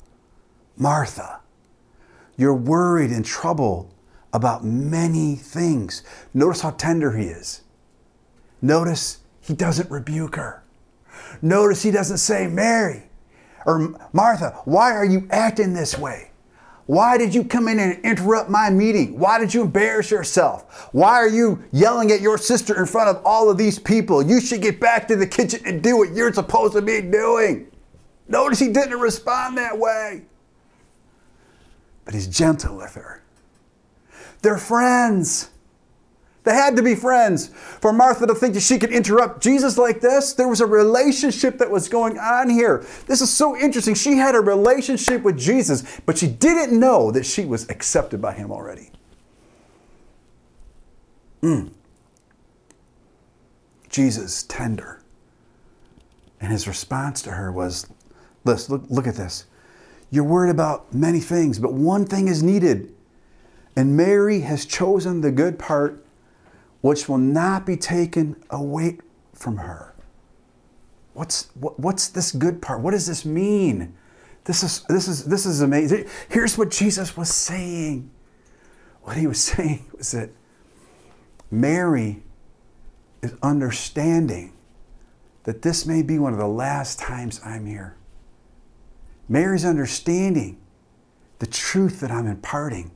Martha, 0.77 1.41
you're 2.37 2.55
worried 2.55 3.11
and 3.11 3.25
troubled 3.25 3.93
about 4.33 4.65
many 4.65 5.37
things. 5.37 6.03
Notice 6.33 6.63
how 6.63 6.71
tender 6.71 7.17
he 7.17 7.27
is. 7.27 7.63
Notice 8.61 9.19
he 9.41 9.55
doesn't 9.55 9.91
rebuke 9.91 10.37
her. 10.37 10.63
Notice 11.43 11.83
he 11.83 11.91
doesn't 11.91 12.19
say, 12.19 12.47
Mary 12.47 13.05
or 13.67 13.95
Martha, 14.13 14.61
why 14.65 14.93
are 14.93 15.05
you 15.05 15.27
acting 15.31 15.75
this 15.75 15.99
way? 15.99 16.31
Why 16.87 17.17
did 17.17 17.35
you 17.35 17.45
come 17.45 17.69
in 17.69 17.79
and 17.79 18.05
interrupt 18.05 18.51
my 18.51 18.69
meeting? 18.69 19.19
Why 19.19 19.39
did 19.39 19.55
you 19.55 19.63
embarrass 19.63 20.11
yourself? 20.11 20.89
Why 20.93 21.15
are 21.15 21.29
you 21.29 21.63
yelling 21.71 22.11
at 22.11 22.21
your 22.21 22.37
sister 22.39 22.79
in 22.79 22.87
front 22.87 23.09
of 23.09 23.25
all 23.25 23.49
of 23.49 23.57
these 23.57 23.79
people? 23.79 24.23
You 24.23 24.41
should 24.41 24.63
get 24.63 24.81
back 24.81 25.07
to 25.09 25.17
the 25.17 25.27
kitchen 25.27 25.61
and 25.65 25.83
do 25.83 25.97
what 25.97 26.13
you're 26.13 26.33
supposed 26.33 26.75
to 26.75 26.83
be 26.83 27.01
doing. 27.01 27.71
Notice 28.29 28.59
he 28.59 28.73
didn't 28.73 28.99
respond 28.99 29.57
that 29.59 29.79
way. 29.79 30.25
But 32.05 32.15
he's 32.15 32.27
gentle 32.27 32.77
with 32.77 32.95
her. 32.95 33.23
They're 34.43 34.59
friends. 34.59 35.51
They 36.45 36.55
had 36.55 36.75
to 36.77 36.83
be 36.83 36.97
friends. 36.97 37.49
For 37.49 37.93
Martha 37.93 38.27
to 38.27 38.35
think 38.35 38.55
that 38.55 38.63
she 38.63 38.79
could 38.79 38.91
interrupt 38.91 39.43
Jesus 39.43 39.79
like 39.79 40.01
this, 40.01 40.33
there 40.33 40.49
was 40.49 40.61
a 40.61 40.67
relationship 40.67 41.59
that 41.59 41.71
was 41.71 41.89
going 41.89 42.19
on 42.19 42.51
here. 42.51 42.85
This 43.07 43.21
is 43.21 43.31
so 43.31 43.57
interesting. 43.57 43.95
She 43.95 44.17
had 44.17 44.35
a 44.35 44.41
relationship 44.41 45.23
with 45.23 45.39
Jesus, 45.39 46.01
but 46.05 46.19
she 46.19 46.27
didn't 46.27 46.79
know 46.79 47.13
that 47.13 47.25
she 47.25 47.45
was 47.45 47.69
accepted 47.71 48.21
by 48.21 48.33
him 48.33 48.51
already. 48.51 48.91
Mm. 51.43 51.71
Jesus, 53.89 54.43
tender. 54.45 55.01
And 56.41 56.51
his 56.51 56.67
response 56.67 57.23
to 57.23 57.33
her 57.33 57.53
was, 57.53 57.87
Listen, 58.45 58.75
look, 58.75 58.85
look 58.91 59.07
at 59.07 59.15
this. 59.15 59.45
You're 60.13 60.25
worried 60.25 60.51
about 60.51 60.93
many 60.93 61.21
things, 61.21 61.59
but 61.59 61.73
one 61.73 62.05
thing 62.05 62.29
is 62.29 62.43
needed. 62.43 62.95
And 63.75 63.97
Mary 63.97 64.41
has 64.41 64.67
chosen 64.67 65.23
the 65.23 65.33
good 65.33 65.59
part, 65.59 66.05
which 66.83 67.09
will 67.09 67.17
not 67.17 67.65
be 67.65 67.79
taken 67.79 68.37
away 68.51 68.99
from 69.33 69.57
her. 69.57 69.95
What's, 71.15 71.49
what, 71.55 71.81
what's 71.81 72.09
this 72.09 72.31
good 72.31 72.61
part? 72.61 72.83
What 72.83 72.91
does 72.91 73.07
this 73.07 73.25
mean? 73.25 73.95
This 74.45 74.63
is, 74.63 74.83
this, 74.83 75.09
is, 75.09 75.25
this 75.25 75.47
is 75.47 75.63
amazing. 75.63 76.07
Here's 76.29 76.59
what 76.59 76.71
Jesus 76.71 77.17
was 77.17 77.31
saying. 77.31 78.11
What 79.05 79.17
he 79.17 79.27
was 79.27 79.41
saying 79.43 79.87
was 79.97 80.11
that 80.11 80.29
Mary 81.51 82.23
is 83.23 83.35
understanding 83.43 84.53
that 85.45 85.63
this 85.63 85.87
may 85.87 86.03
be 86.03 86.19
one 86.19 86.35
of 86.35 86.39
the 86.39 86.47
last 86.47 86.99
times 86.99 87.41
I'm 87.43 87.65
here. 87.65 87.97
Mary's 89.33 89.65
understanding 89.65 90.59
the 91.39 91.47
truth 91.47 92.01
that 92.01 92.11
I'm 92.11 92.27
imparting 92.27 92.91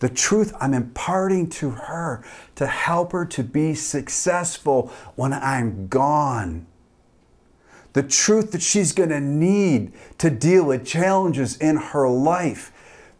the 0.00 0.08
truth 0.08 0.54
I'm 0.60 0.74
imparting 0.74 1.50
to 1.50 1.70
her 1.70 2.24
to 2.54 2.66
help 2.66 3.12
her 3.12 3.24
to 3.26 3.42
be 3.42 3.74
successful 3.74 4.92
when 5.16 5.32
I'm 5.32 5.88
gone. 5.88 6.66
The 7.94 8.02
truth 8.02 8.52
that 8.52 8.62
she's 8.62 8.92
going 8.92 9.08
to 9.08 9.20
need 9.20 9.92
to 10.18 10.30
deal 10.30 10.64
with 10.64 10.86
challenges 10.86 11.56
in 11.56 11.76
her 11.76 12.08
life. 12.08 12.72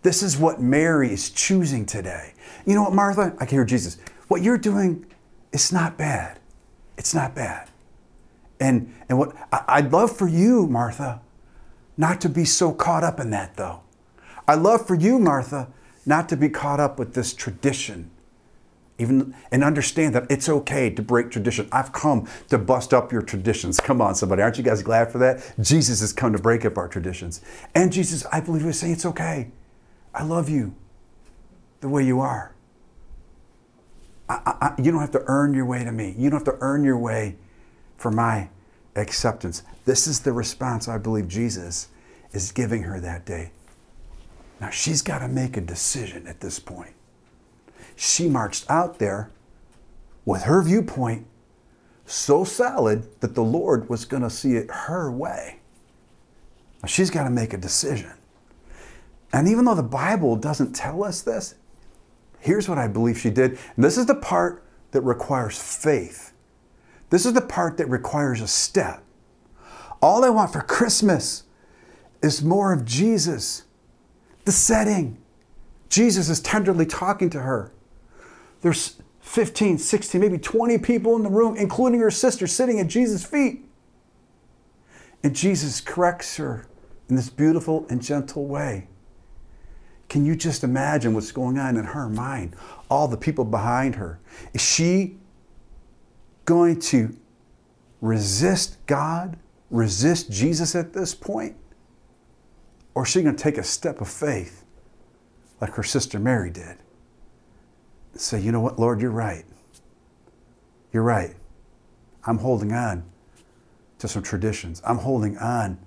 This 0.02 0.22
is 0.22 0.36
what 0.36 0.60
Mary 0.60 1.12
is 1.12 1.30
choosing 1.30 1.84
today. 1.84 2.34
You 2.64 2.74
know 2.74 2.84
what, 2.84 2.92
Martha? 2.94 3.34
I 3.40 3.46
can 3.46 3.56
hear 3.56 3.64
Jesus. 3.64 3.98
What 4.28 4.42
you're 4.42 4.58
doing, 4.58 5.04
it's 5.52 5.72
not 5.72 5.96
bad. 5.96 6.38
It's 6.96 7.14
not 7.14 7.34
bad. 7.34 7.70
And, 8.60 8.94
and 9.08 9.18
what 9.18 9.34
I'd 9.50 9.92
love 9.92 10.16
for 10.16 10.28
you, 10.28 10.66
Martha, 10.66 11.20
not 11.98 12.22
to 12.22 12.30
be 12.30 12.46
so 12.46 12.72
caught 12.72 13.04
up 13.04 13.20
in 13.20 13.30
that, 13.30 13.56
though. 13.56 13.82
I 14.48 14.54
love 14.54 14.86
for 14.86 14.94
you, 14.94 15.18
Martha, 15.18 15.68
not 16.06 16.30
to 16.30 16.36
be 16.38 16.48
caught 16.48 16.80
up 16.80 16.98
with 16.98 17.14
this 17.14 17.34
tradition 17.34 18.10
Even 18.98 19.34
and 19.52 19.64
understand 19.64 20.14
that 20.14 20.26
it's 20.30 20.48
okay 20.48 20.90
to 20.90 21.02
break 21.02 21.30
tradition. 21.30 21.68
I've 21.72 21.92
come 21.92 22.28
to 22.48 22.58
bust 22.58 22.94
up 22.94 23.12
your 23.12 23.22
traditions. 23.22 23.80
Come 23.80 24.00
on, 24.00 24.14
somebody. 24.16 24.42
Aren't 24.42 24.58
you 24.58 24.64
guys 24.64 24.82
glad 24.82 25.12
for 25.12 25.18
that? 25.18 25.54
Jesus 25.60 26.00
has 26.00 26.12
come 26.12 26.32
to 26.32 26.38
break 26.40 26.64
up 26.64 26.78
our 26.78 26.88
traditions. 26.88 27.42
And 27.74 27.92
Jesus, 27.92 28.26
I 28.32 28.40
believe, 28.40 28.64
was 28.64 28.78
saying 28.80 28.94
it's 28.94 29.06
okay. 29.06 29.50
I 30.14 30.24
love 30.24 30.48
you 30.48 30.74
the 31.80 31.88
way 31.88 32.04
you 32.04 32.20
are. 32.20 32.54
I, 34.28 34.40
I, 34.60 34.82
you 34.82 34.90
don't 34.92 35.00
have 35.00 35.12
to 35.12 35.24
earn 35.26 35.54
your 35.54 35.66
way 35.66 35.84
to 35.84 35.92
me. 35.92 36.14
You 36.18 36.30
don't 36.30 36.44
have 36.44 36.54
to 36.54 36.60
earn 36.62 36.84
your 36.84 36.98
way 36.98 37.36
for 37.98 38.10
my 38.10 38.50
acceptance. 38.98 39.62
This 39.84 40.06
is 40.06 40.20
the 40.20 40.32
response 40.32 40.88
I 40.88 40.98
believe 40.98 41.28
Jesus 41.28 41.88
is 42.32 42.52
giving 42.52 42.82
her 42.82 43.00
that 43.00 43.24
day. 43.24 43.50
Now 44.60 44.70
she's 44.70 45.02
got 45.02 45.20
to 45.20 45.28
make 45.28 45.56
a 45.56 45.60
decision 45.60 46.26
at 46.26 46.40
this 46.40 46.58
point. 46.58 46.94
She 47.96 48.28
marched 48.28 48.68
out 48.70 48.98
there 48.98 49.30
with 50.24 50.42
her 50.42 50.62
viewpoint 50.62 51.26
so 52.06 52.44
solid 52.44 53.20
that 53.20 53.34
the 53.34 53.42
Lord 53.42 53.88
was 53.88 54.04
going 54.04 54.22
to 54.22 54.30
see 54.30 54.56
it 54.56 54.70
her 54.70 55.10
way. 55.10 55.58
Now 56.82 56.86
she's 56.86 57.10
got 57.10 57.24
to 57.24 57.30
make 57.30 57.52
a 57.52 57.58
decision. 57.58 58.12
And 59.32 59.46
even 59.46 59.64
though 59.64 59.74
the 59.74 59.82
Bible 59.82 60.36
doesn't 60.36 60.74
tell 60.74 61.04
us 61.04 61.22
this, 61.22 61.54
here's 62.40 62.68
what 62.68 62.78
I 62.78 62.88
believe 62.88 63.18
she 63.18 63.30
did. 63.30 63.58
And 63.76 63.84
this 63.84 63.98
is 63.98 64.06
the 64.06 64.14
part 64.14 64.64
that 64.92 65.02
requires 65.02 65.60
faith. 65.60 66.32
This 67.10 67.24
is 67.24 67.32
the 67.32 67.40
part 67.40 67.76
that 67.78 67.88
requires 67.88 68.40
a 68.40 68.46
step. 68.48 69.02
All 70.00 70.24
I 70.24 70.30
want 70.30 70.52
for 70.52 70.60
Christmas 70.60 71.44
is 72.22 72.42
more 72.42 72.72
of 72.72 72.84
Jesus. 72.84 73.64
The 74.44 74.52
setting. 74.52 75.18
Jesus 75.88 76.28
is 76.28 76.40
tenderly 76.40 76.86
talking 76.86 77.30
to 77.30 77.40
her. 77.40 77.72
There's 78.60 79.00
15, 79.20 79.78
16, 79.78 80.20
maybe 80.20 80.38
20 80.38 80.78
people 80.78 81.16
in 81.16 81.22
the 81.22 81.30
room, 81.30 81.56
including 81.56 82.00
her 82.00 82.10
sister, 82.10 82.46
sitting 82.46 82.80
at 82.80 82.88
Jesus' 82.88 83.24
feet. 83.24 83.64
And 85.22 85.34
Jesus 85.34 85.80
corrects 85.80 86.36
her 86.36 86.66
in 87.08 87.16
this 87.16 87.30
beautiful 87.30 87.86
and 87.90 88.02
gentle 88.02 88.46
way. 88.46 88.88
Can 90.08 90.24
you 90.24 90.36
just 90.36 90.64
imagine 90.64 91.12
what's 91.12 91.32
going 91.32 91.58
on 91.58 91.76
in 91.76 91.84
her 91.84 92.08
mind? 92.08 92.56
All 92.90 93.08
the 93.08 93.16
people 93.16 93.44
behind 93.44 93.96
her. 93.96 94.18
Is 94.54 94.62
she 94.62 95.18
going 96.48 96.80
to 96.80 97.14
resist 98.00 98.78
God, 98.86 99.36
resist 99.70 100.30
Jesus 100.30 100.74
at 100.74 100.94
this 100.94 101.14
point? 101.14 101.54
Or 102.94 103.02
is 103.04 103.10
she 103.10 103.20
going 103.20 103.36
to 103.36 103.42
take 103.42 103.58
a 103.58 103.62
step 103.62 104.00
of 104.00 104.08
faith 104.08 104.64
like 105.60 105.74
her 105.74 105.82
sister 105.82 106.18
Mary 106.18 106.48
did? 106.48 106.78
And 108.12 108.20
say, 108.20 108.40
you 108.40 108.50
know 108.50 108.60
what, 108.60 108.78
Lord, 108.78 109.02
you're 109.02 109.10
right. 109.10 109.44
You're 110.90 111.02
right. 111.02 111.36
I'm 112.24 112.38
holding 112.38 112.72
on 112.72 113.04
to 113.98 114.08
some 114.08 114.22
traditions. 114.22 114.80
I'm 114.86 114.96
holding 114.96 115.36
on 115.36 115.78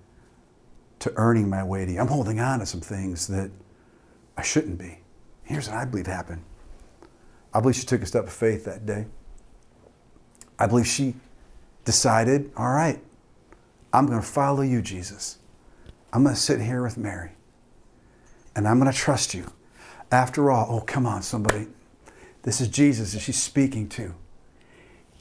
to 1.00 1.12
earning 1.16 1.50
my 1.50 1.64
way 1.64 1.86
to 1.86 1.92
you. 1.92 2.00
I'm 2.00 2.08
holding 2.08 2.40
on 2.40 2.60
to 2.60 2.68
some 2.68 2.82
things 2.82 3.26
that 3.30 3.50
I 4.38 4.44
shouldn't 4.44 4.78
be. 4.78 5.00
Here's 5.44 5.68
what 5.68 5.78
I 5.78 5.86
believe 5.86 6.06
happened. 6.06 6.44
I 7.52 7.62
believe 7.62 7.78
she 7.78 7.86
took 7.88 8.04
a 8.04 8.06
step 8.06 8.26
of 8.26 8.32
faith 8.32 8.64
that 8.66 8.86
day. 8.86 9.08
I 10.62 10.68
believe 10.68 10.86
she 10.86 11.16
decided, 11.86 12.52
all 12.56 12.70
right, 12.70 13.02
I'm 13.92 14.06
going 14.06 14.22
to 14.22 14.26
follow 14.26 14.62
you, 14.62 14.84
Jesus. 14.84 15.40
I'm 16.14 16.22
going 16.22 16.36
to 16.36 16.40
sit 16.40 16.62
here 16.62 16.84
with 16.84 16.98
Mary. 16.98 17.32
And 18.56 18.68
I'm 18.68 18.80
going 18.80 18.92
to 18.92 18.96
trust 18.96 19.34
you. 19.34 19.52
After 20.12 20.52
all, 20.52 20.68
oh, 20.70 20.82
come 20.82 21.08
on, 21.08 21.24
somebody. 21.24 21.66
This 22.44 22.62
is 22.62 22.68
Jesus 22.68 23.14
that 23.14 23.22
she's 23.22 23.42
speaking 23.42 23.90
to. 23.90 24.14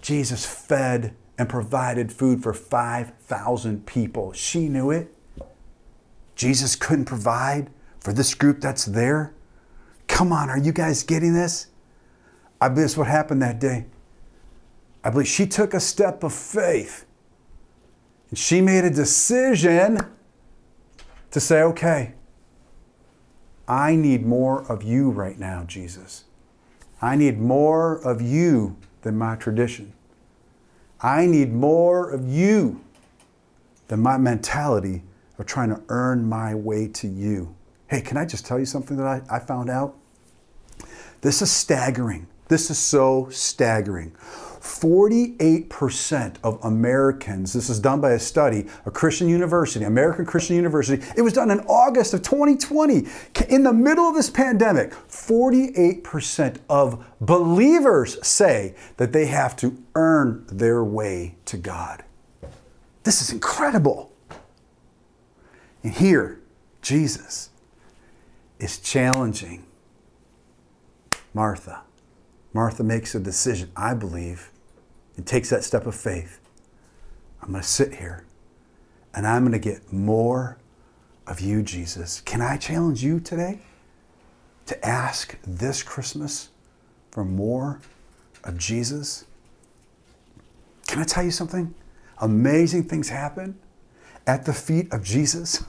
Jesus 0.03 0.45
fed 0.45 1.17
and 1.39 1.49
provided 1.49 2.13
food 2.13 2.43
for 2.43 2.53
5,000 2.53 3.87
people. 3.87 4.35
She 4.35 4.69
knew 4.69 4.91
it. 4.91 5.11
Jesus 6.35 6.77
couldn't 6.77 7.07
provide 7.07 7.71
for 7.99 8.13
this 8.13 8.35
group 8.35 8.61
that's 8.61 8.85
there. 8.85 9.33
Come 10.07 10.35
on, 10.35 10.51
are 10.51 10.59
you 10.59 10.73
guys 10.73 11.03
getting 11.03 11.33
this? 11.33 11.69
I 12.61 12.69
believe 12.69 12.83
that's 12.83 12.99
what 12.99 13.07
happened 13.07 13.41
that 13.41 13.59
day. 13.59 13.87
I 15.03 15.11
believe 15.11 15.29
she 15.29 15.47
took 15.47 15.75
a 15.75 15.81
step 15.81 16.23
of 16.23 16.33
faith 16.33 17.07
and 18.29 18.39
she 18.39 18.61
made 18.61 18.85
a 18.85 18.91
decision 18.91 19.99
to 21.31 21.41
say, 21.41 21.63
okay, 21.63 22.15
I 23.67 23.95
need 23.95 24.27
more 24.27 24.63
of 24.71 24.83
you 24.83 25.11
right 25.11 25.39
now, 25.39 25.65
Jesus. 25.65 26.25
I 27.01 27.17
need 27.17 27.39
more 27.39 27.97
of 27.99 28.21
you 28.21 28.77
than 29.03 29.17
my 29.17 29.37
tradition. 29.37 29.93
I 31.01 31.27
need 31.27 31.53
more 31.53 32.11
of 32.11 32.29
you 32.29 32.85
than 33.89 34.01
my 34.01 34.19
mentality 34.19 35.03
of 35.39 35.47
trying 35.47 35.71
to 35.71 35.81
earn 35.89 36.29
my 36.29 36.55
way 36.55 36.89
to 36.89 37.09
you. 37.09 37.55
Hey, 37.89 38.03
can 38.03 38.17
I 38.17 38.27
just 38.27 38.45
tell 38.45 38.59
you 38.59 38.67
something 38.67 38.97
that 38.99 39.07
I, 39.07 39.23
I 39.31 39.39
found 39.39 39.71
out? 39.71 39.97
This 41.23 41.41
is 41.43 41.51
staggering. 41.51 42.27
This 42.49 42.71
is 42.71 42.79
so 42.79 43.29
staggering. 43.31 44.13
48% 44.61 46.37
of 46.45 46.63
Americans, 46.63 47.53
this 47.53 47.71
is 47.71 47.81
done 47.81 48.01
by 48.01 48.13
a 48.13 48.19
study, 48.19 48.67
a 48.85 48.91
Christian 48.91 49.29
university, 49.29 49.85
American 49.85 50.27
Christian 50.27 50.57
University, 50.57 51.03
it 51.17 51.23
was 51.23 51.33
done 51.33 51.51
in 51.51 51.61
August 51.61 52.13
of 52.13 52.23
2020. 52.23 53.07
In 53.49 53.63
the 53.63 53.73
middle 53.73 54.05
of 54.05 54.15
this 54.15 54.29
pandemic, 54.29 54.93
48% 55.09 56.59
of 56.69 57.05
believers 57.21 58.25
say 58.27 58.75
that 58.99 59.13
they 59.13 59.27
have 59.27 59.57
to 59.57 59.83
earn 59.95 60.45
their 60.49 60.85
way 60.85 61.37
to 61.47 61.57
God. 61.57 62.05
This 63.05 63.23
is 63.23 63.33
incredible. 63.33 64.13
And 65.83 65.95
here, 65.95 66.41
Jesus 66.83 67.49
is 68.59 68.79
challenging 68.79 69.65
Martha. 71.33 71.83
Martha 72.53 72.83
makes 72.83 73.15
a 73.15 73.21
decision, 73.21 73.71
I 73.77 73.95
believe, 73.95 74.51
and 75.17 75.27
takes 75.27 75.51
that 75.51 75.65
step 75.65 75.87
of 75.87 75.95
faith. 75.95 76.41
I'm 77.43 77.51
going 77.51 77.63
to 77.63 77.69
sit 77.69 77.95
here 77.95 78.25
and 79.15 79.27
I'm 79.27 79.43
going 79.43 79.53
to 79.53 79.59
get 79.59 79.93
more 79.93 80.59
of 81.27 81.41
you, 81.41 81.63
Jesus. 81.63 82.21
Can 82.21 82.41
I 82.41 82.57
challenge 82.57 83.03
you 83.03 83.21
today 83.21 83.61
to 84.67 84.87
ask 84.87 85.39
this 85.47 85.83
Christmas 85.83 86.51
for 87.11 87.25
more 87.25 87.81
of 88.45 88.59
Jesus? 88.59 89.25
Can 90.87 91.01
I 91.01 91.05
tell 91.05 91.25
you 91.25 91.31
something? 91.31 91.75
Amazing 92.19 92.85
things 92.85 93.09
happen 93.09 93.59
at 94.27 94.45
the 94.45 94.53
feet 94.53 94.93
of 94.93 95.03
Jesus. 95.03 95.65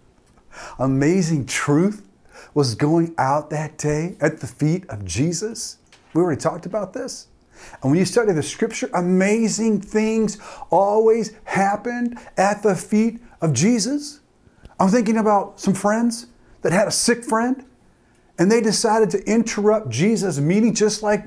Amazing 0.78 1.46
truth 1.46 2.06
was 2.52 2.74
going 2.74 3.14
out 3.16 3.50
that 3.50 3.78
day 3.78 4.16
at 4.20 4.40
the 4.40 4.46
feet 4.46 4.88
of 4.88 5.04
Jesus. 5.04 5.78
We 6.14 6.22
already 6.22 6.40
talked 6.40 6.66
about 6.66 6.92
this. 6.92 7.28
And 7.82 7.90
when 7.90 7.98
you 7.98 8.04
study 8.04 8.32
the 8.32 8.42
scripture, 8.42 8.88
amazing 8.94 9.80
things 9.80 10.38
always 10.70 11.32
happened 11.44 12.18
at 12.36 12.62
the 12.62 12.74
feet 12.74 13.20
of 13.40 13.52
Jesus. 13.52 14.20
I'm 14.78 14.88
thinking 14.88 15.18
about 15.18 15.60
some 15.60 15.74
friends 15.74 16.26
that 16.62 16.72
had 16.72 16.88
a 16.88 16.92
sick 16.92 17.24
friend 17.24 17.64
and 18.38 18.50
they 18.50 18.62
decided 18.62 19.10
to 19.10 19.22
interrupt 19.30 19.90
Jesus' 19.90 20.38
meeting 20.38 20.74
just 20.74 21.02
like 21.02 21.26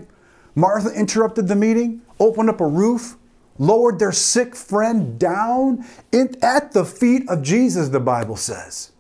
Martha 0.55 0.89
interrupted 0.89 1.47
the 1.47 1.55
meeting, 1.55 2.01
opened 2.19 2.49
up 2.49 2.61
a 2.61 2.67
roof, 2.67 3.17
lowered 3.59 3.99
their 3.99 4.11
sick 4.11 4.55
friend 4.55 5.19
down 5.19 5.85
in, 6.11 6.35
at 6.41 6.71
the 6.71 6.85
feet 6.85 7.29
of 7.29 7.43
Jesus, 7.43 7.89
the 7.89 7.99
Bible 7.99 8.35
says. 8.35 8.91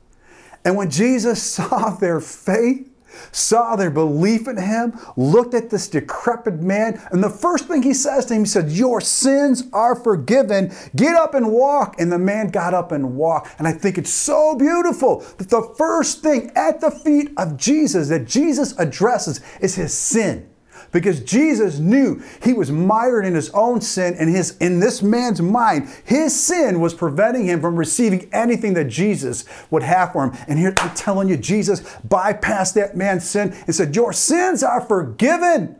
And 0.63 0.77
when 0.77 0.89
Jesus 0.89 1.41
saw 1.51 1.95
their 1.95 2.19
faith, 2.19 2.89
saw 3.31 3.75
their 3.75 3.91
belief 3.91 4.47
in 4.47 4.57
him, 4.57 4.99
looked 5.15 5.53
at 5.53 5.69
this 5.69 5.87
decrepit 5.87 6.61
man, 6.61 7.01
and 7.11 7.23
the 7.23 7.29
first 7.29 7.67
thing 7.67 7.83
he 7.83 7.93
says 7.93 8.25
to 8.25 8.33
him, 8.33 8.41
he 8.41 8.47
said, 8.47 8.71
Your 8.71 9.01
sins 9.01 9.63
are 9.73 9.95
forgiven. 9.95 10.71
Get 10.95 11.15
up 11.15 11.33
and 11.33 11.51
walk. 11.51 11.99
And 11.99 12.11
the 12.11 12.19
man 12.19 12.49
got 12.49 12.73
up 12.73 12.91
and 12.91 13.15
walked. 13.15 13.55
And 13.59 13.67
I 13.67 13.71
think 13.71 13.97
it's 13.97 14.09
so 14.09 14.55
beautiful 14.55 15.19
that 15.37 15.49
the 15.49 15.73
first 15.77 16.21
thing 16.21 16.51
at 16.55 16.81
the 16.81 16.91
feet 16.91 17.31
of 17.37 17.57
Jesus 17.57 18.09
that 18.09 18.25
Jesus 18.25 18.77
addresses 18.77 19.41
is 19.59 19.75
his 19.75 19.93
sin 19.93 20.52
because 20.93 21.19
Jesus 21.21 21.79
knew 21.79 22.21
he 22.41 22.53
was 22.53 22.71
mired 22.71 23.25
in 23.25 23.33
his 23.33 23.49
own 23.49 23.81
sin 23.81 24.15
and 24.17 24.29
his 24.29 24.55
in 24.57 24.79
this 24.79 25.01
man's 25.01 25.41
mind 25.41 25.89
his 26.05 26.39
sin 26.39 26.79
was 26.79 26.93
preventing 26.93 27.45
him 27.45 27.59
from 27.59 27.75
receiving 27.75 28.29
anything 28.31 28.75
that 28.75 28.85
Jesus 28.85 29.43
would 29.71 29.83
have 29.83 30.13
for 30.13 30.27
him. 30.27 30.45
And 30.47 30.57
here 30.59 30.73
I'm 30.77 30.95
telling 30.95 31.27
you 31.27 31.35
Jesus 31.35 31.81
bypassed 32.07 32.75
that 32.75 32.95
man's 32.95 33.27
sin 33.27 33.53
and 33.65 33.75
said 33.75 33.95
your 33.95 34.13
sins 34.13 34.63
are 34.63 34.79
forgiven. 34.79 35.75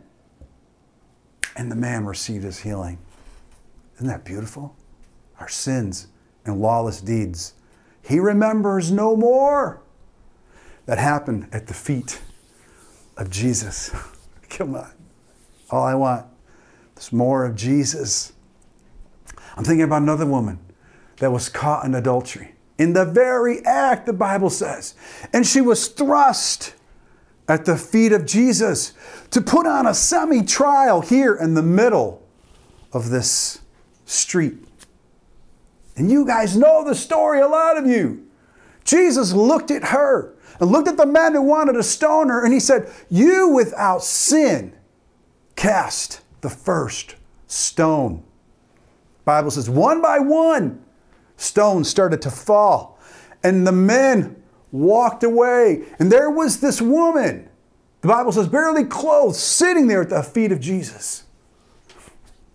And 1.56 1.70
the 1.70 1.76
man 1.76 2.04
received 2.04 2.42
his 2.42 2.58
healing. 2.58 2.98
Isn't 3.94 4.08
that 4.08 4.24
beautiful? 4.24 4.74
Our 5.38 5.48
sins 5.48 6.08
and 6.44 6.60
lawless 6.60 7.00
deeds. 7.00 7.54
He 8.02 8.18
remembers 8.18 8.90
no 8.90 9.16
more. 9.16 9.80
That 10.86 10.98
happened 10.98 11.48
at 11.52 11.68
the 11.68 11.74
feet 11.74 12.20
of 13.16 13.30
Jesus. 13.30 13.90
Come 14.50 14.74
on 14.74 14.93
all 15.74 15.84
I 15.84 15.94
want 15.94 16.26
is 16.96 17.12
more 17.12 17.44
of 17.44 17.56
Jesus. 17.56 18.32
I'm 19.56 19.64
thinking 19.64 19.82
about 19.82 20.02
another 20.02 20.26
woman 20.26 20.58
that 21.18 21.30
was 21.30 21.48
caught 21.48 21.84
in 21.84 21.94
adultery. 21.94 22.54
In 22.78 22.92
the 22.92 23.04
very 23.04 23.64
act, 23.64 24.06
the 24.06 24.12
Bible 24.12 24.50
says. 24.50 24.94
And 25.32 25.46
she 25.46 25.60
was 25.60 25.88
thrust 25.88 26.74
at 27.48 27.64
the 27.64 27.76
feet 27.76 28.12
of 28.12 28.26
Jesus 28.26 28.94
to 29.30 29.40
put 29.40 29.66
on 29.66 29.86
a 29.86 29.94
semi 29.94 30.42
trial 30.42 31.00
here 31.02 31.34
in 31.34 31.54
the 31.54 31.62
middle 31.62 32.26
of 32.92 33.10
this 33.10 33.60
street. 34.06 34.58
And 35.96 36.10
you 36.10 36.26
guys 36.26 36.56
know 36.56 36.84
the 36.84 36.94
story, 36.94 37.40
a 37.40 37.46
lot 37.46 37.76
of 37.76 37.86
you. 37.86 38.26
Jesus 38.84 39.32
looked 39.32 39.70
at 39.70 39.84
her 39.84 40.34
and 40.60 40.70
looked 40.70 40.88
at 40.88 40.96
the 40.96 41.06
man 41.06 41.32
who 41.32 41.42
wanted 41.42 41.74
to 41.74 41.82
stone 41.82 42.28
her, 42.28 42.44
and 42.44 42.52
he 42.52 42.60
said, 42.60 42.92
You 43.08 43.48
without 43.48 44.02
sin 44.02 44.76
cast 45.56 46.20
the 46.40 46.50
first 46.50 47.16
stone. 47.46 48.22
Bible 49.24 49.50
says, 49.50 49.70
one 49.70 50.02
by 50.02 50.18
one, 50.18 50.84
stones 51.36 51.88
started 51.88 52.20
to 52.22 52.30
fall. 52.30 52.98
And 53.42 53.66
the 53.66 53.72
men 53.72 54.42
walked 54.72 55.22
away. 55.22 55.84
And 55.98 56.10
there 56.10 56.30
was 56.30 56.60
this 56.60 56.82
woman, 56.82 57.48
the 58.00 58.08
Bible 58.08 58.32
says, 58.32 58.48
barely 58.48 58.84
clothed, 58.84 59.36
sitting 59.36 59.86
there 59.86 60.02
at 60.02 60.10
the 60.10 60.22
feet 60.22 60.52
of 60.52 60.60
Jesus. 60.60 61.24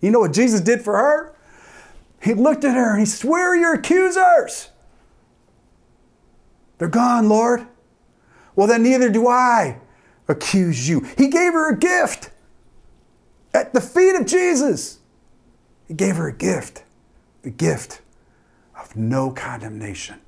You 0.00 0.10
know 0.10 0.20
what 0.20 0.32
Jesus 0.32 0.60
did 0.60 0.82
for 0.82 0.96
her? 0.96 1.34
He 2.22 2.34
looked 2.34 2.64
at 2.64 2.74
her 2.74 2.92
and 2.92 3.00
he 3.00 3.06
said, 3.06 3.28
Where 3.28 3.52
are 3.52 3.56
your 3.56 3.74
accusers? 3.74 4.70
They're 6.78 6.88
gone, 6.88 7.28
Lord. 7.28 7.66
Well, 8.56 8.66
then 8.66 8.82
neither 8.82 9.10
do 9.10 9.28
I 9.28 9.78
accuse 10.28 10.88
you. 10.88 11.00
He 11.16 11.28
gave 11.28 11.52
her 11.52 11.72
a 11.72 11.78
gift 11.78 12.30
at 13.52 13.72
the 13.72 13.80
feet 13.80 14.14
of 14.16 14.26
Jesus. 14.26 14.98
He 15.88 15.94
gave 15.94 16.16
her 16.16 16.28
a 16.28 16.32
gift, 16.32 16.84
the 17.42 17.50
gift 17.50 18.00
of 18.78 18.94
no 18.96 19.30
condemnation. 19.30 20.20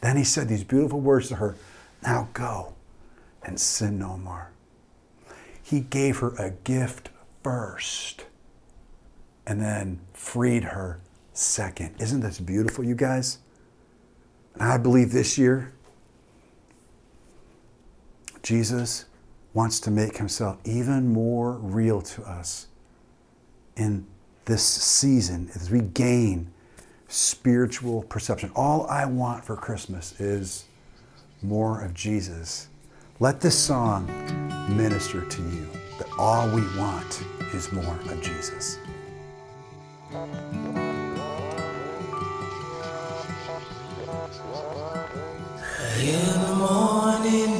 Then 0.00 0.16
he 0.16 0.24
said 0.24 0.48
these 0.48 0.64
beautiful 0.64 1.00
words 1.00 1.28
to 1.28 1.36
her 1.36 1.56
Now 2.02 2.28
go 2.32 2.74
and 3.42 3.60
sin 3.60 3.98
no 3.98 4.16
more. 4.16 4.50
He 5.62 5.80
gave 5.80 6.18
her 6.18 6.34
a 6.36 6.50
gift 6.50 7.10
first 7.42 8.26
and 9.46 9.60
then 9.60 10.00
freed 10.12 10.64
her 10.64 11.00
second. 11.32 11.94
Isn't 11.98 12.20
this 12.20 12.38
beautiful, 12.38 12.84
you 12.84 12.94
guys? 12.94 13.38
And 14.54 14.62
I 14.62 14.78
believe 14.78 15.12
this 15.12 15.38
year, 15.38 15.72
Jesus 18.42 19.04
wants 19.52 19.80
to 19.80 19.90
make 19.90 20.16
himself 20.16 20.58
even 20.64 21.12
more 21.12 21.52
real 21.52 22.00
to 22.00 22.22
us 22.22 22.66
in 23.76 24.06
this 24.44 24.64
season 24.64 25.50
as 25.54 25.70
we 25.70 25.80
gain 25.80 26.50
spiritual 27.08 28.02
perception. 28.04 28.50
All 28.54 28.86
I 28.86 29.04
want 29.04 29.44
for 29.44 29.56
Christmas 29.56 30.18
is 30.20 30.64
more 31.42 31.82
of 31.82 31.94
Jesus. 31.94 32.68
Let 33.18 33.40
this 33.40 33.58
song 33.58 34.06
minister 34.68 35.24
to 35.24 35.42
you 35.42 35.68
that 35.98 36.08
all 36.18 36.48
we 36.54 36.62
want 36.78 37.24
is 37.52 37.72
more 37.72 37.84
of 37.84 38.22
Jesus. 38.22 38.78
In 46.00 46.40
the 46.40 46.54
morning 46.56 47.59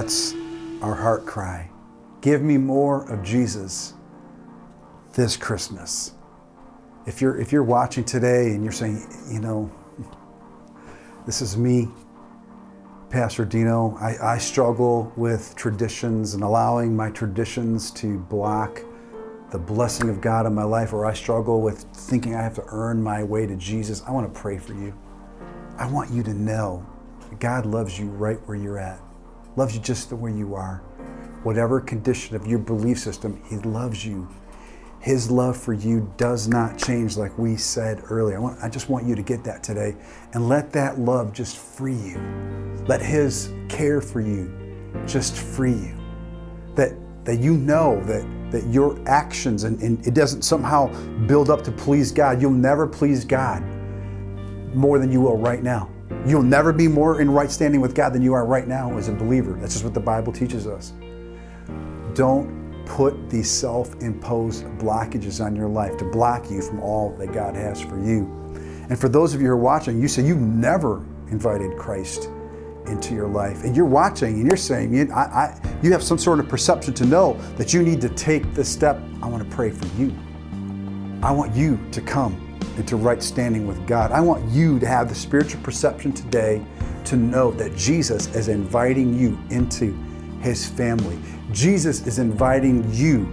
That's 0.00 0.32
our 0.80 0.94
heart 0.94 1.26
cry. 1.26 1.68
Give 2.20 2.40
me 2.40 2.56
more 2.56 3.10
of 3.10 3.20
Jesus 3.24 3.94
this 5.14 5.36
Christmas. 5.36 6.12
If 7.04 7.20
you're 7.20 7.36
if 7.40 7.50
you're 7.50 7.64
watching 7.64 8.04
today 8.04 8.50
and 8.50 8.62
you're 8.62 8.70
saying, 8.70 9.04
you 9.28 9.40
know, 9.40 9.68
this 11.26 11.42
is 11.42 11.56
me, 11.56 11.88
Pastor 13.10 13.44
Dino, 13.44 13.98
I, 14.00 14.34
I 14.34 14.38
struggle 14.38 15.12
with 15.16 15.56
traditions 15.56 16.34
and 16.34 16.44
allowing 16.44 16.94
my 16.94 17.10
traditions 17.10 17.90
to 17.94 18.20
block 18.20 18.80
the 19.50 19.58
blessing 19.58 20.08
of 20.10 20.20
God 20.20 20.46
in 20.46 20.54
my 20.54 20.62
life, 20.62 20.92
or 20.92 21.06
I 21.06 21.12
struggle 21.12 21.60
with 21.60 21.80
thinking 21.92 22.36
I 22.36 22.42
have 22.42 22.54
to 22.54 22.64
earn 22.68 23.02
my 23.02 23.24
way 23.24 23.48
to 23.48 23.56
Jesus. 23.56 24.04
I 24.06 24.12
want 24.12 24.32
to 24.32 24.40
pray 24.40 24.58
for 24.58 24.74
you. 24.74 24.94
I 25.76 25.90
want 25.90 26.12
you 26.12 26.22
to 26.22 26.34
know 26.34 26.86
God 27.40 27.66
loves 27.66 27.98
you 27.98 28.06
right 28.10 28.38
where 28.46 28.56
you're 28.56 28.78
at, 28.78 29.00
loves 29.58 29.74
you 29.74 29.80
just 29.82 30.08
the 30.08 30.16
way 30.16 30.32
you 30.32 30.54
are. 30.54 30.76
Whatever 31.42 31.80
condition 31.80 32.36
of 32.36 32.46
your 32.46 32.60
belief 32.60 32.98
system, 32.98 33.42
He 33.50 33.56
loves 33.56 34.06
you. 34.06 34.28
His 35.00 35.30
love 35.30 35.56
for 35.56 35.72
you 35.72 36.12
does 36.16 36.46
not 36.48 36.78
change, 36.78 37.16
like 37.16 37.36
we 37.36 37.56
said 37.56 38.02
earlier. 38.08 38.36
I, 38.36 38.40
want, 38.40 38.62
I 38.62 38.68
just 38.68 38.88
want 38.88 39.04
you 39.04 39.16
to 39.16 39.22
get 39.22 39.42
that 39.44 39.62
today 39.62 39.96
and 40.32 40.48
let 40.48 40.72
that 40.72 41.00
love 41.00 41.32
just 41.32 41.56
free 41.56 41.96
you. 41.96 42.18
Let 42.86 43.02
His 43.02 43.52
care 43.68 44.00
for 44.00 44.20
you 44.20 44.54
just 45.06 45.36
free 45.36 45.72
you. 45.72 45.96
That, 46.76 46.92
that 47.24 47.40
you 47.40 47.56
know 47.56 48.00
that, 48.04 48.52
that 48.52 48.64
your 48.68 48.96
actions 49.08 49.64
and, 49.64 49.80
and 49.82 50.04
it 50.06 50.14
doesn't 50.14 50.42
somehow 50.42 50.86
build 51.26 51.50
up 51.50 51.62
to 51.64 51.72
please 51.72 52.12
God. 52.12 52.40
You'll 52.40 52.52
never 52.52 52.86
please 52.86 53.24
God 53.24 53.64
more 54.72 55.00
than 55.00 55.10
you 55.10 55.20
will 55.20 55.36
right 55.36 55.62
now. 55.62 55.90
You'll 56.26 56.42
never 56.42 56.72
be 56.72 56.88
more 56.88 57.20
in 57.20 57.30
right 57.30 57.50
standing 57.50 57.80
with 57.80 57.94
God 57.94 58.12
than 58.12 58.22
you 58.22 58.34
are 58.34 58.44
right 58.44 58.66
now 58.66 58.96
as 58.98 59.08
a 59.08 59.12
believer. 59.12 59.52
That's 59.54 59.74
just 59.74 59.84
what 59.84 59.94
the 59.94 60.00
Bible 60.00 60.32
teaches 60.32 60.66
us. 60.66 60.92
Don't 62.14 62.58
put 62.84 63.30
these 63.30 63.50
self 63.50 63.94
imposed 64.02 64.64
blockages 64.78 65.44
on 65.44 65.54
your 65.54 65.68
life 65.68 65.96
to 65.98 66.04
block 66.04 66.50
you 66.50 66.62
from 66.62 66.80
all 66.80 67.14
that 67.18 67.32
God 67.32 67.54
has 67.54 67.80
for 67.80 67.98
you. 67.98 68.26
And 68.88 68.98
for 68.98 69.08
those 69.08 69.34
of 69.34 69.40
you 69.40 69.48
who 69.48 69.52
are 69.52 69.56
watching, 69.56 70.00
you 70.00 70.08
say 70.08 70.24
you've 70.24 70.40
never 70.40 71.04
invited 71.30 71.76
Christ 71.76 72.30
into 72.86 73.14
your 73.14 73.28
life. 73.28 73.64
And 73.64 73.76
you're 73.76 73.84
watching 73.84 74.34
and 74.34 74.46
you're 74.46 74.56
saying, 74.56 74.94
you, 74.94 75.12
I, 75.12 75.20
I, 75.20 75.78
you 75.82 75.92
have 75.92 76.02
some 76.02 76.16
sort 76.16 76.40
of 76.40 76.48
perception 76.48 76.94
to 76.94 77.04
know 77.04 77.34
that 77.56 77.74
you 77.74 77.82
need 77.82 78.00
to 78.00 78.08
take 78.08 78.54
this 78.54 78.68
step. 78.68 78.98
I 79.22 79.28
want 79.28 79.48
to 79.48 79.54
pray 79.54 79.70
for 79.70 79.86
you. 80.00 80.16
I 81.22 81.30
want 81.30 81.54
you 81.54 81.78
to 81.92 82.00
come 82.00 82.47
into 82.78 82.96
right 82.96 83.22
standing 83.22 83.66
with 83.66 83.86
God. 83.86 84.12
I 84.12 84.20
want 84.20 84.48
you 84.50 84.78
to 84.78 84.86
have 84.86 85.08
the 85.08 85.14
spiritual 85.14 85.60
perception 85.62 86.12
today 86.12 86.64
to 87.04 87.16
know 87.16 87.50
that 87.52 87.76
Jesus 87.76 88.34
is 88.34 88.48
inviting 88.48 89.18
you 89.18 89.38
into 89.50 89.92
his 90.40 90.66
family. 90.66 91.18
Jesus 91.52 92.06
is 92.06 92.18
inviting 92.18 92.88
you 92.92 93.28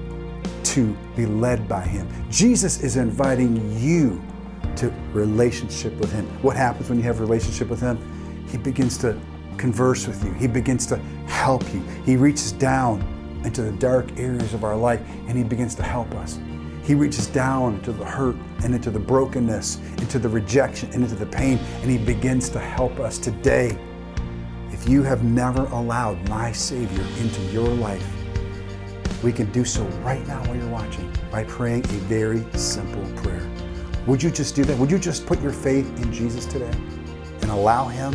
to 0.64 0.96
be 1.16 1.26
led 1.26 1.68
by 1.68 1.82
him. 1.82 2.08
Jesus 2.30 2.82
is 2.82 2.98
inviting 2.98 3.80
you 3.80 4.22
to 4.78 4.92
relationship 5.14 5.94
with 5.98 6.12
him. 6.12 6.26
What 6.42 6.58
happens 6.58 6.90
when 6.90 6.98
you 6.98 7.04
have 7.04 7.20
a 7.20 7.24
relationship 7.24 7.70
with 7.70 7.82
him? 7.82 7.98
He 8.50 8.58
begins 8.58 8.98
to 9.00 9.20
converse 9.58 10.08
with 10.08 10.24
you. 10.24 10.34
He 10.34 10.48
begins 10.48 10.86
to 10.88 10.98
help 11.28 11.64
you. 11.74 11.82
He 12.06 12.18
reaches 12.18 12.52
down 12.52 13.02
into 13.46 13.62
the 13.62 13.72
dark 13.74 14.18
areas 14.18 14.54
of 14.54 14.64
our 14.64 14.76
life 14.76 15.02
and 15.28 15.38
he 15.38 15.44
begins 15.44 15.76
to 15.76 15.84
help 15.84 16.12
us. 16.16 16.40
He 16.86 16.94
reaches 16.94 17.26
down 17.26 17.76
into 17.76 17.92
the 17.92 18.06
hurt 18.06 18.36
and 18.64 18.76
into 18.76 18.92
the 18.92 19.00
brokenness, 19.00 19.80
into 19.98 20.20
the 20.20 20.30
rejection 20.30 20.92
and 20.94 21.02
into 21.02 21.16
the 21.16 21.26
pain, 21.26 21.58
and 21.82 21.90
He 21.90 21.98
begins 21.98 22.48
to 22.50 22.60
help 22.60 23.00
us 23.00 23.18
today. 23.18 23.76
If 24.70 24.88
you 24.88 25.02
have 25.02 25.24
never 25.24 25.64
allowed 25.66 26.30
my 26.30 26.52
Savior 26.52 27.04
into 27.20 27.42
your 27.52 27.68
life, 27.68 28.08
we 29.24 29.34
can 29.34 29.52
do 29.52 29.66
so 29.66 29.84
right 30.04 30.26
now 30.28 30.46
while 30.46 30.56
you're 30.56 30.70
watching 30.70 31.12
by 31.32 31.44
praying 31.46 31.86
a 31.86 31.98
very 32.06 32.46
simple 32.54 33.04
prayer. 33.24 33.50
Would 34.06 34.22
you 34.22 34.30
just 34.30 34.56
do 34.56 34.64
that? 34.66 34.78
Would 34.78 34.92
you 34.92 35.00
just 35.00 35.26
put 35.26 35.42
your 35.42 35.54
faith 35.54 35.88
in 36.04 36.14
Jesus 36.14 36.46
today 36.46 36.78
and 37.42 37.50
allow 37.50 37.88
Him 37.88 38.14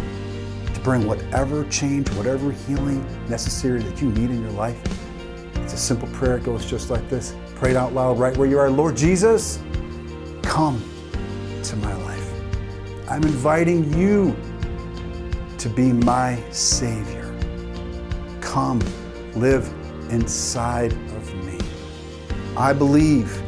to 0.73 0.81
bring 0.83 1.09
whatever 1.09 1.65
change, 1.65 2.09
whatever 2.11 2.53
healing 2.53 3.05
necessary 3.29 3.83
that 3.83 4.01
you 4.01 4.13
need 4.13 4.31
in 4.31 4.41
your 4.43 4.53
life? 4.53 4.81
It's 5.57 5.73
a 5.73 5.77
simple 5.77 6.07
prayer. 6.11 6.37
It 6.37 6.45
goes 6.45 6.65
just 6.65 6.89
like 6.89 7.09
this. 7.11 7.35
Pray 7.61 7.77
out 7.77 7.93
loud 7.93 8.19
right 8.19 8.35
where 8.39 8.49
you 8.49 8.59
are. 8.59 8.71
Lord 8.71 8.97
Jesus, 8.97 9.59
come 10.43 10.83
to 11.63 11.77
my 11.77 11.95
life. 12.05 12.33
I'm 13.07 13.23
inviting 13.23 13.93
you 13.93 14.35
to 15.59 15.69
be 15.69 15.93
my 15.93 16.43
Savior. 16.53 17.37
Come, 18.41 18.81
live 19.35 19.71
inside 20.09 20.95
of 20.95 21.35
me. 21.45 21.59
I 22.57 22.73
believe 22.73 23.43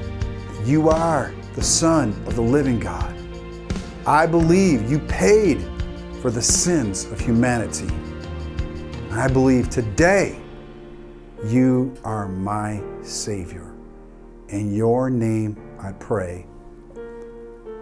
you 0.66 0.90
are 0.90 1.32
the 1.54 1.62
Son 1.62 2.10
of 2.26 2.36
the 2.36 2.42
living 2.42 2.78
God. 2.78 3.14
I 4.06 4.26
believe 4.26 4.90
you 4.90 4.98
paid 4.98 5.64
for 6.20 6.30
the 6.30 6.42
sins 6.42 7.06
of 7.06 7.18
humanity. 7.18 7.88
I 9.12 9.26
believe 9.28 9.70
today 9.70 10.38
you 11.46 11.94
are 12.04 12.28
my 12.28 12.82
Savior. 13.02 13.71
In 14.52 14.74
your 14.74 15.08
name 15.08 15.56
I 15.80 15.92
pray. 15.92 16.46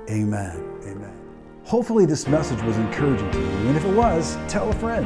Amen. 0.08 0.64
Amen. 0.84 1.20
Hopefully, 1.64 2.06
this 2.06 2.28
message 2.28 2.62
was 2.62 2.76
encouraging 2.78 3.28
to 3.32 3.38
you. 3.38 3.46
And 3.68 3.76
if 3.76 3.84
it 3.84 3.94
was, 3.94 4.38
tell 4.48 4.70
a 4.70 4.72
friend. 4.72 5.04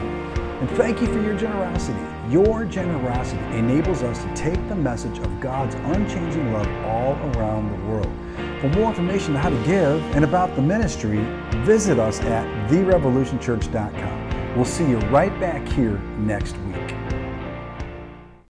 And 0.60 0.70
thank 0.72 1.00
you 1.00 1.06
for 1.06 1.20
your 1.20 1.36
generosity. 1.36 1.98
Your 2.30 2.64
generosity 2.66 3.42
enables 3.56 4.02
us 4.02 4.22
to 4.22 4.34
take 4.34 4.68
the 4.68 4.74
message 4.74 5.18
of 5.18 5.40
God's 5.40 5.74
unchanging 5.74 6.52
love 6.52 6.68
all 6.84 7.14
around 7.32 7.70
the 7.70 7.86
world. 7.90 8.12
For 8.60 8.68
more 8.78 8.90
information 8.90 9.34
on 9.34 9.42
how 9.42 9.50
to 9.50 9.62
give 9.64 10.02
and 10.14 10.24
about 10.24 10.54
the 10.56 10.62
ministry, 10.62 11.24
visit 11.64 11.98
us 11.98 12.20
at 12.20 12.46
therevolutionchurch.com. 12.70 14.54
We'll 14.54 14.64
see 14.64 14.88
you 14.88 14.98
right 15.08 15.38
back 15.40 15.66
here 15.66 15.98
next 16.18 16.56
week. 16.58 16.93